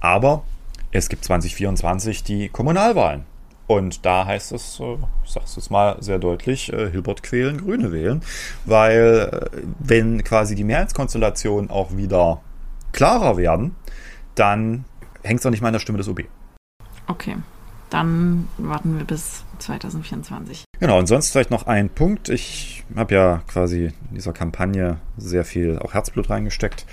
Aber 0.00 0.44
es 0.90 1.08
gibt 1.08 1.24
2024 1.24 2.22
die 2.24 2.48
Kommunalwahlen. 2.48 3.24
Und 3.68 4.06
da 4.06 4.24
heißt 4.24 4.52
es, 4.52 4.80
äh, 4.80 4.96
ich 5.24 5.30
sage 5.30 5.44
es 5.44 5.54
jetzt 5.54 5.70
mal 5.70 5.96
sehr 6.00 6.18
deutlich, 6.18 6.72
äh, 6.72 6.90
Hilbert 6.90 7.22
quälen, 7.22 7.58
Grüne 7.58 7.92
wählen. 7.92 8.22
Weil 8.64 9.30
äh, 9.30 9.58
wenn 9.78 10.24
quasi 10.24 10.54
die 10.54 10.64
Mehrheitskonstellationen 10.64 11.70
auch 11.70 11.94
wieder 11.94 12.40
klarer 12.92 13.36
werden, 13.36 13.76
dann 14.34 14.86
hängt 15.22 15.40
es 15.40 15.46
auch 15.46 15.50
nicht 15.50 15.60
mal 15.60 15.68
an 15.68 15.74
der 15.74 15.80
Stimme 15.80 15.98
des 15.98 16.08
OB. 16.08 16.22
Okay, 17.08 17.36
dann 17.90 18.48
warten 18.56 18.96
wir 18.96 19.04
bis 19.04 19.44
2024. 19.58 20.64
Genau, 20.80 20.98
und 20.98 21.06
sonst 21.06 21.30
vielleicht 21.30 21.50
noch 21.50 21.66
ein 21.66 21.90
Punkt. 21.90 22.30
Ich 22.30 22.84
habe 22.96 23.14
ja 23.14 23.42
quasi 23.48 23.92
in 24.10 24.14
dieser 24.14 24.32
Kampagne 24.32 24.96
sehr 25.18 25.44
viel 25.44 25.78
auch 25.78 25.92
Herzblut 25.92 26.30
reingesteckt. 26.30 26.86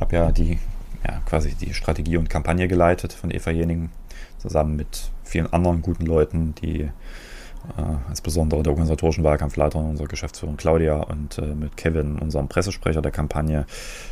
Habe 0.00 0.16
ja 0.16 0.32
die 0.32 0.58
ja, 1.06 1.20
quasi 1.26 1.54
die 1.54 1.74
Strategie 1.74 2.16
und 2.16 2.28
Kampagne 2.28 2.66
geleitet 2.66 3.12
von 3.12 3.30
Eva 3.30 3.52
Jening 3.52 3.90
zusammen 4.38 4.74
mit 4.74 5.10
vielen 5.28 5.52
anderen 5.52 5.82
guten 5.82 6.06
Leuten, 6.06 6.54
die 6.54 6.90
äh, 7.76 8.08
insbesondere 8.08 8.62
der 8.62 8.72
organisatorischen 8.72 9.24
Wahlkampfleiter, 9.24 9.78
unserer 9.78 10.06
Geschäftsführerin 10.06 10.56
Claudia 10.56 10.96
und 10.96 11.38
äh, 11.38 11.54
mit 11.54 11.76
Kevin, 11.76 12.18
unserem 12.18 12.48
Pressesprecher 12.48 13.02
der 13.02 13.10
Kampagne, 13.10 13.66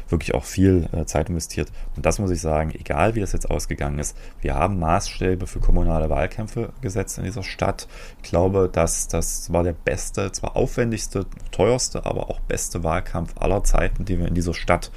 wirklich 0.08 0.34
auch 0.34 0.44
viel 0.44 0.88
äh, 0.92 1.04
Zeit 1.06 1.28
investiert. 1.28 1.72
Und 1.96 2.04
das 2.04 2.18
muss 2.18 2.30
ich 2.30 2.40
sagen, 2.40 2.72
egal 2.74 3.14
wie 3.14 3.20
das 3.20 3.32
jetzt 3.32 3.50
ausgegangen 3.50 3.98
ist, 3.98 4.16
wir 4.40 4.54
haben 4.54 4.78
Maßstäbe 4.78 5.46
für 5.46 5.60
kommunale 5.60 6.10
Wahlkämpfe 6.10 6.70
gesetzt 6.80 7.18
in 7.18 7.24
dieser 7.24 7.42
Stadt. 7.42 7.88
Ich 8.22 8.28
glaube, 8.28 8.68
dass 8.70 9.08
das 9.08 9.52
war 9.52 9.62
der 9.62 9.74
beste, 9.74 10.32
zwar 10.32 10.56
aufwendigste, 10.56 11.26
teuerste, 11.50 12.04
aber 12.04 12.28
auch 12.30 12.40
beste 12.40 12.84
Wahlkampf 12.84 13.34
aller 13.38 13.64
Zeiten, 13.64 14.04
die 14.04 14.18
wir 14.18 14.28
in 14.28 14.34
dieser 14.34 14.54
Stadt 14.54 14.90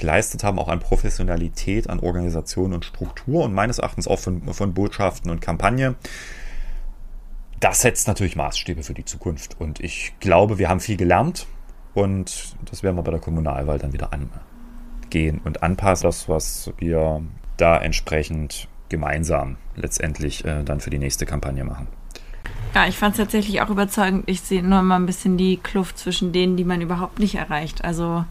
geleistet 0.00 0.42
haben, 0.42 0.58
auch 0.58 0.68
an 0.68 0.80
Professionalität, 0.80 1.88
an 1.88 2.00
Organisation 2.00 2.72
und 2.72 2.84
Struktur 2.84 3.44
und 3.44 3.54
meines 3.54 3.78
Erachtens 3.78 4.08
auch 4.08 4.18
von, 4.18 4.52
von 4.52 4.74
Botschaften 4.74 5.30
und 5.30 5.40
Kampagne 5.40 5.94
das 7.60 7.82
setzt 7.82 8.08
natürlich 8.08 8.36
Maßstäbe 8.36 8.82
für 8.82 8.94
die 8.94 9.04
Zukunft. 9.04 9.60
Und 9.60 9.80
ich 9.80 10.14
glaube, 10.18 10.58
wir 10.58 10.68
haben 10.68 10.80
viel 10.80 10.96
gelernt 10.96 11.46
und 11.94 12.56
das 12.68 12.82
werden 12.82 12.96
wir 12.96 13.02
bei 13.02 13.10
der 13.10 13.20
Kommunalwahl 13.20 13.78
dann 13.78 13.92
wieder 13.92 14.10
angehen 14.12 15.40
und 15.44 15.62
anpassen, 15.62 16.08
das, 16.08 16.28
was 16.28 16.72
wir 16.78 17.22
da 17.58 17.76
entsprechend 17.76 18.68
gemeinsam 18.88 19.56
letztendlich 19.76 20.44
äh, 20.44 20.64
dann 20.64 20.80
für 20.80 20.90
die 20.90 20.98
nächste 20.98 21.26
Kampagne 21.26 21.64
machen. 21.64 21.86
Ja, 22.74 22.86
ich 22.86 22.96
fand 22.96 23.14
es 23.14 23.18
tatsächlich 23.18 23.60
auch 23.60 23.68
überzeugend. 23.68 24.24
Ich 24.26 24.40
sehe 24.40 24.62
nur 24.62 24.82
mal 24.82 24.96
ein 24.96 25.06
bisschen 25.06 25.36
die 25.36 25.58
Kluft 25.58 25.98
zwischen 25.98 26.32
denen, 26.32 26.56
die 26.56 26.64
man 26.64 26.80
überhaupt 26.80 27.18
nicht 27.18 27.34
erreicht. 27.34 27.84
Also 27.84 28.24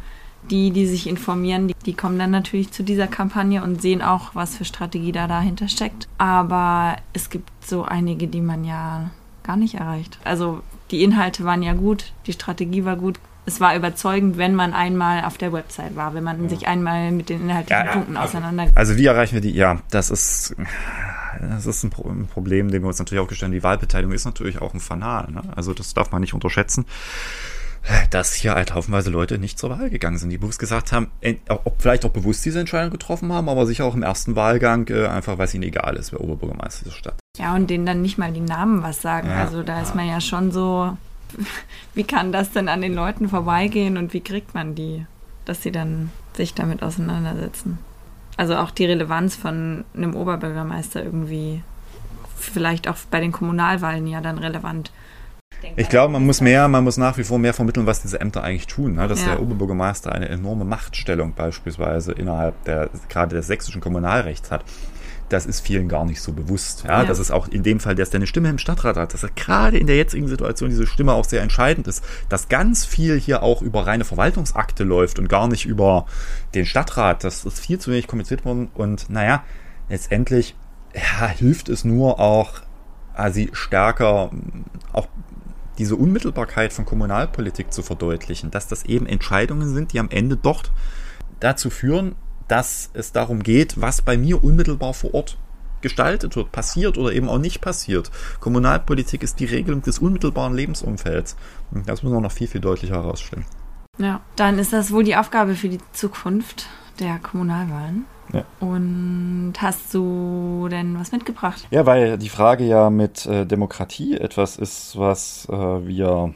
die, 0.49 0.71
die 0.71 0.87
sich 0.87 1.07
informieren, 1.07 1.67
die, 1.67 1.75
die, 1.85 1.93
kommen 1.93 2.17
dann 2.17 2.31
natürlich 2.31 2.71
zu 2.71 2.83
dieser 2.83 3.07
Kampagne 3.07 3.63
und 3.63 3.81
sehen 3.81 4.01
auch, 4.01 4.35
was 4.35 4.55
für 4.55 4.65
Strategie 4.65 5.11
da 5.11 5.27
dahinter 5.27 5.67
steckt. 5.67 6.07
Aber 6.17 6.97
es 7.13 7.29
gibt 7.29 7.49
so 7.65 7.83
einige, 7.83 8.27
die 8.27 8.41
man 8.41 8.63
ja 8.63 9.11
gar 9.43 9.57
nicht 9.57 9.75
erreicht. 9.75 10.19
Also 10.23 10.61
die 10.91 11.03
Inhalte 11.03 11.43
waren 11.43 11.63
ja 11.63 11.73
gut, 11.73 12.13
die 12.25 12.33
Strategie 12.33 12.85
war 12.85 12.95
gut. 12.95 13.19
Es 13.45 13.59
war 13.59 13.75
überzeugend, 13.75 14.37
wenn 14.37 14.53
man 14.53 14.73
einmal 14.73 15.23
auf 15.23 15.37
der 15.37 15.51
Website 15.51 15.95
war, 15.95 16.13
wenn 16.13 16.23
man 16.23 16.43
ja. 16.43 16.49
sich 16.49 16.67
einmal 16.67 17.11
mit 17.11 17.29
den 17.29 17.41
inhaltlichen 17.41 17.85
ja, 17.85 17.91
Punkten 17.91 18.17
also, 18.17 18.37
auseinandersetzt. 18.37 18.77
Also 18.77 18.97
wie 18.97 19.05
erreichen 19.05 19.35
wir 19.35 19.41
die? 19.41 19.51
Ja, 19.51 19.79
das 19.89 20.11
ist, 20.11 20.55
das 21.39 21.65
ist 21.65 21.83
ein, 21.83 22.27
Problem, 22.27 22.69
dem 22.69 22.83
wir 22.83 22.87
uns 22.87 22.99
natürlich 22.99 23.23
auch 23.23 23.27
gestellt 23.27 23.49
haben. 23.49 23.55
Die 23.55 23.63
Wahlbeteiligung 23.63 24.13
ist 24.13 24.25
natürlich 24.25 24.61
auch 24.61 24.73
ein 24.73 24.79
Fanal. 24.79 25.31
Ne? 25.31 25.41
Also 25.55 25.73
das 25.73 25.95
darf 25.95 26.11
man 26.11 26.21
nicht 26.21 26.35
unterschätzen 26.35 26.85
dass 28.09 28.33
hier 28.33 28.55
halt 28.55 28.73
haufenweise 28.73 29.09
Leute 29.09 29.37
nicht 29.37 29.57
zur 29.57 29.69
Wahl 29.69 29.89
gegangen 29.89 30.17
sind, 30.17 30.29
die 30.29 30.37
bewusst 30.37 30.59
gesagt 30.59 30.91
haben, 30.91 31.11
ob 31.47 31.81
vielleicht 31.81 32.05
auch 32.05 32.11
bewusst 32.11 32.45
diese 32.45 32.59
Entscheidung 32.59 32.91
getroffen 32.91 33.31
haben, 33.31 33.49
aber 33.49 33.65
sicher 33.65 33.85
auch 33.85 33.95
im 33.95 34.03
ersten 34.03 34.35
Wahlgang 34.35 34.87
äh, 34.89 35.07
einfach, 35.07 35.37
weil 35.37 35.45
es 35.45 35.53
ihnen 35.53 35.63
egal 35.63 35.95
ist, 35.95 36.11
wer 36.11 36.21
Oberbürgermeister 36.21 36.85
dieser 36.85 36.95
Stadt. 36.95 37.15
Ja, 37.37 37.55
und 37.55 37.69
denen 37.69 37.85
dann 37.85 38.01
nicht 38.01 38.17
mal 38.17 38.31
die 38.31 38.39
Namen 38.39 38.83
was 38.83 39.01
sagen. 39.01 39.29
Ja, 39.29 39.41
also 39.41 39.63
da 39.63 39.77
ja. 39.77 39.81
ist 39.81 39.95
man 39.95 40.07
ja 40.07 40.21
schon 40.21 40.51
so, 40.51 40.97
wie 41.93 42.03
kann 42.03 42.31
das 42.31 42.51
denn 42.51 42.67
an 42.67 42.81
den 42.81 42.93
Leuten 42.93 43.29
vorbeigehen 43.29 43.97
und 43.97 44.13
wie 44.13 44.21
kriegt 44.21 44.53
man 44.53 44.75
die, 44.75 45.05
dass 45.45 45.63
sie 45.63 45.71
dann 45.71 46.11
sich 46.35 46.53
damit 46.53 46.83
auseinandersetzen? 46.83 47.79
Also 48.37 48.55
auch 48.55 48.71
die 48.71 48.85
Relevanz 48.85 49.35
von 49.35 49.83
einem 49.93 50.15
Oberbürgermeister 50.15 51.03
irgendwie 51.03 51.61
vielleicht 52.37 52.87
auch 52.87 52.95
bei 53.11 53.19
den 53.19 53.33
Kommunalwahlen 53.33 54.07
ja 54.07 54.21
dann 54.21 54.37
relevant 54.37 54.91
ich 55.75 55.89
glaube, 55.89 56.13
man 56.13 56.25
muss 56.25 56.41
mehr, 56.41 56.67
man 56.67 56.83
muss 56.83 56.97
nach 56.97 57.17
wie 57.17 57.23
vor 57.23 57.39
mehr 57.39 57.53
vermitteln, 57.53 57.85
was 57.85 58.01
diese 58.01 58.19
Ämter 58.19 58.43
eigentlich 58.43 58.67
tun. 58.67 58.95
Ne? 58.95 59.07
Dass 59.07 59.21
ja. 59.21 59.27
der 59.27 59.41
Oberbürgermeister 59.41 60.11
eine 60.11 60.29
enorme 60.29 60.65
Machtstellung 60.65 61.33
beispielsweise 61.33 62.11
innerhalb 62.11 62.63
der, 62.65 62.89
gerade 63.09 63.35
des 63.35 63.47
sächsischen 63.47 63.81
Kommunalrechts 63.81 64.51
hat. 64.51 64.63
Das 65.27 65.45
ist 65.45 65.59
vielen 65.59 65.87
gar 65.89 66.05
nicht 66.05 66.21
so 66.21 66.33
bewusst. 66.33 66.83
Ja? 66.83 67.01
ja. 67.01 67.05
Das 67.05 67.19
ist 67.19 67.31
auch 67.31 67.47
in 67.47 67.63
dem 67.63 67.79
Fall, 67.79 67.95
dass 67.95 68.09
der 68.09 68.19
eine 68.19 68.27
Stimme 68.27 68.49
im 68.49 68.57
Stadtrat 68.57 68.97
hat, 68.97 69.13
dass 69.13 69.23
er 69.23 69.29
gerade 69.29 69.77
in 69.77 69.85
der 69.85 69.95
jetzigen 69.95 70.27
Situation 70.27 70.69
diese 70.69 70.87
Stimme 70.87 71.13
auch 71.13 71.25
sehr 71.25 71.41
entscheidend 71.41 71.87
ist, 71.87 72.03
dass 72.29 72.49
ganz 72.49 72.85
viel 72.85 73.19
hier 73.19 73.43
auch 73.43 73.61
über 73.61 73.85
reine 73.85 74.05
Verwaltungsakte 74.05 74.83
läuft 74.83 75.19
und 75.19 75.29
gar 75.29 75.47
nicht 75.47 75.65
über 75.65 76.05
den 76.55 76.65
Stadtrat. 76.65 77.23
Das 77.23 77.45
ist 77.45 77.59
viel 77.59 77.79
zu 77.79 77.91
wenig 77.91 78.07
kommuniziert 78.07 78.43
worden 78.43 78.69
und 78.73 79.09
naja, 79.09 79.43
letztendlich 79.87 80.55
ja, 80.95 81.27
hilft 81.27 81.69
es 81.69 81.83
nur 81.85 82.19
auch, 82.19 82.61
sie 83.31 83.49
stärker 83.53 84.31
auch 84.93 85.07
diese 85.79 85.95
Unmittelbarkeit 85.95 86.73
von 86.73 86.85
Kommunalpolitik 86.85 87.73
zu 87.73 87.81
verdeutlichen, 87.81 88.51
dass 88.51 88.67
das 88.67 88.83
eben 88.83 89.07
Entscheidungen 89.07 89.73
sind, 89.73 89.93
die 89.93 89.99
am 89.99 90.11
Ende 90.11 90.37
dort 90.37 90.71
dazu 91.39 91.69
führen, 91.69 92.15
dass 92.47 92.89
es 92.93 93.11
darum 93.11 93.41
geht, 93.41 93.79
was 93.81 94.01
bei 94.01 94.17
mir 94.17 94.43
unmittelbar 94.43 94.93
vor 94.93 95.13
Ort 95.13 95.37
gestaltet 95.81 96.35
wird, 96.35 96.51
passiert 96.51 96.97
oder 96.97 97.13
eben 97.13 97.29
auch 97.29 97.37
nicht 97.37 97.61
passiert. 97.61 98.11
Kommunalpolitik 98.41 99.23
ist 99.23 99.39
die 99.39 99.45
Regelung 99.45 99.81
des 99.81 99.99
unmittelbaren 99.99 100.53
Lebensumfelds. 100.53 101.37
Das 101.85 102.03
muss 102.03 102.11
man 102.11 102.21
noch 102.21 102.33
viel, 102.33 102.47
viel 102.47 102.59
deutlicher 102.59 102.95
herausstellen. 102.95 103.45
Ja, 103.97 104.19
dann 104.35 104.59
ist 104.59 104.73
das 104.73 104.91
wohl 104.91 105.03
die 105.03 105.15
Aufgabe 105.15 105.55
für 105.55 105.69
die 105.69 105.79
Zukunft 105.93 106.67
der 106.99 107.19
Kommunalwahlen. 107.19 108.05
Ja. 108.33 108.43
Und 108.59 109.53
hast 109.59 109.93
du 109.93 110.67
denn 110.69 110.99
was 110.99 111.11
mitgebracht? 111.11 111.67
Ja, 111.71 111.85
weil 111.85 112.17
die 112.17 112.29
Frage 112.29 112.63
ja 112.63 112.89
mit 112.89 113.25
äh, 113.25 113.45
Demokratie 113.45 114.17
etwas 114.17 114.57
ist, 114.57 114.97
was 114.97 115.47
äh, 115.49 115.53
wir 115.53 116.33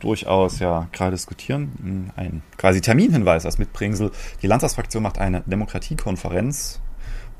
durchaus 0.00 0.58
ja 0.58 0.88
gerade 0.92 1.12
diskutieren. 1.12 2.12
Ein 2.16 2.42
quasi 2.58 2.80
Terminhinweis 2.80 3.46
als 3.46 3.58
Mitbringsel. 3.58 4.10
Die 4.42 4.46
Landtagsfraktion 4.46 5.02
macht 5.02 5.18
eine 5.18 5.42
Demokratiekonferenz, 5.46 6.80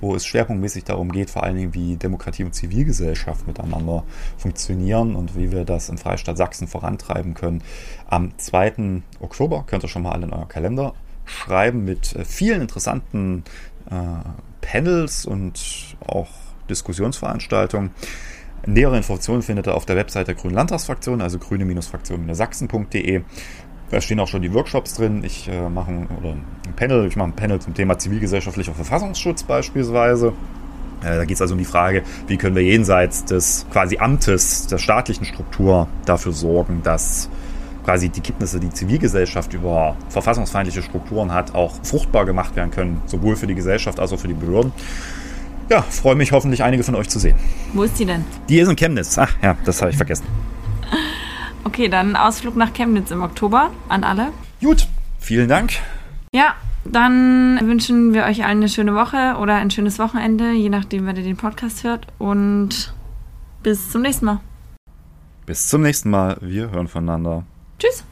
wo 0.01 0.15
es 0.15 0.27
schwerpunktmäßig 0.27 0.85
darum 0.85 1.13
geht, 1.13 1.31
vor 1.31 1.43
allen 1.43 1.57
Dingen, 1.57 1.75
wie 1.75 1.97
Demokratie 1.97 2.45
und 2.45 2.55
Zivilgesellschaft 2.55 3.47
miteinander 3.47 4.05
funktionieren 4.37 5.17
und 5.17 5.37
wie 5.37 5.53
wir 5.53 5.65
das 5.65 5.89
im 5.89 5.99
Freistaat 5.99 6.37
Sachsen 6.37 6.69
vorantreiben 6.69 7.35
können. 7.35 7.63
Am 8.09 8.37
2. 8.39 9.03
Oktober 9.21 9.65
könnt 9.67 9.85
ihr 9.85 9.89
schon 9.89 10.03
mal 10.03 10.13
alle 10.13 10.27
in 10.27 10.33
euer 10.33 10.49
Kalender 10.49 10.95
schreiben 11.27 11.85
mit 11.85 12.17
äh, 12.17 12.25
vielen 12.25 12.63
interessanten 12.63 13.45
äh, 13.91 13.95
Panels 14.61 15.27
und 15.27 15.61
auch 16.07 16.29
Diskussionsveranstaltungen. 16.71 17.91
Nähere 18.67 18.97
Informationen 18.97 19.43
findet 19.43 19.69
ihr 19.69 19.75
auf 19.75 19.87
der 19.87 19.97
Website 19.97 20.27
der 20.29 20.35
Grünen 20.35 20.55
Landtagsfraktion, 20.55 21.21
also 21.21 21.39
grüne-fraktion-sachsen.de. 21.39 23.23
Da 23.91 24.01
stehen 24.01 24.19
auch 24.19 24.27
schon 24.27 24.43
die 24.43 24.53
Workshops 24.53 24.95
drin. 24.95 25.23
Ich 25.23 25.49
äh, 25.49 25.69
mache 25.69 25.93
ein, 25.93 26.09
oder 26.19 26.31
ein 26.33 26.75
Panel, 26.75 27.07
ich 27.07 27.15
mache 27.15 27.29
ein 27.29 27.37
Panel 27.37 27.61
zum 27.61 27.75
Thema 27.75 27.99
zivilgesellschaftlicher 27.99 28.75
Verfassungsschutz 28.75 29.45
beispielsweise. 29.45 30.33
Äh, 31.03 31.17
da 31.17 31.25
geht 31.25 31.37
es 31.37 31.43
also 31.43 31.55
um 31.55 31.59
die 31.59 31.65
Frage, 31.65 32.03
wie 32.27 32.37
können 32.37 32.57
wir 32.57 32.65
jenseits 32.65 33.25
des 33.25 33.67
quasi 33.71 33.99
Amtes, 33.99 34.67
der 34.67 34.79
staatlichen 34.79 35.25
Struktur 35.25 35.87
dafür 36.05 36.33
sorgen, 36.33 36.81
dass 36.83 37.31
quasi 37.87 38.09
die 38.09 38.21
Kenntnisse, 38.21 38.59
die 38.59 38.69
Zivilgesellschaft 38.69 39.55
über 39.55 39.97
verfassungsfeindliche 40.09 40.83
Strukturen 40.83 41.33
hat, 41.33 41.55
auch 41.55 41.73
fruchtbar 41.85 42.27
gemacht 42.27 42.57
werden 42.57 42.73
können, 42.73 43.01
sowohl 43.07 43.37
für 43.37 43.47
die 43.47 43.55
Gesellschaft 43.55 44.01
als 44.01 44.13
auch 44.13 44.19
für 44.19 44.27
die 44.27 44.35
Behörden. 44.35 44.73
Ja, 45.69 45.83
freue 45.83 46.17
mich 46.17 46.33
hoffentlich 46.33 46.65
einige 46.65 46.83
von 46.83 46.97
euch 46.97 47.09
zu 47.09 47.21
sehen. 47.21 47.37
Wo 47.75 47.85
ist 47.85 47.97
die 47.97 48.05
denn? 48.05 48.25
Die 48.49 48.59
ist 48.59 48.69
in 48.69 48.75
Chemnitz. 48.75 49.17
Ach 49.19 49.33
ja, 49.41 49.57
das 49.65 49.81
habe 49.81 49.91
ich 49.91 49.97
vergessen. 49.97 50.27
Okay, 51.65 51.89
dann 51.89 52.15
Ausflug 52.15 52.55
nach 52.55 52.73
Chemnitz 52.73 53.11
im 53.11 53.23
Oktober 53.23 53.73
an 53.89 54.05
alle. 54.05 54.29
Gut, 54.63 54.87
vielen 55.19 55.49
Dank. 55.49 55.73
Ja, 56.33 56.55
dann 56.85 57.59
wünschen 57.61 58.15
wir 58.15 58.23
euch 58.23 58.45
allen 58.45 58.59
eine 58.59 58.69
schöne 58.69 58.95
Woche 58.95 59.35
oder 59.41 59.57
ein 59.57 59.73
schönes 59.73 59.99
Wochenende, 59.99 60.53
je 60.53 60.69
nachdem, 60.69 61.07
wer 61.07 61.17
ihr 61.17 61.25
den 61.25 61.37
Podcast 61.37 61.83
hört. 61.83 62.07
Und 62.19 62.95
bis 63.65 63.91
zum 63.91 64.03
nächsten 64.03 64.27
Mal. 64.27 64.41
Bis 65.45 65.67
zum 65.67 65.83
nächsten 65.83 66.09
Mal. 66.09 66.37
Wir 66.41 66.71
hören 66.71 66.87
voneinander. 66.87 67.43
Tschüss. 67.79 68.05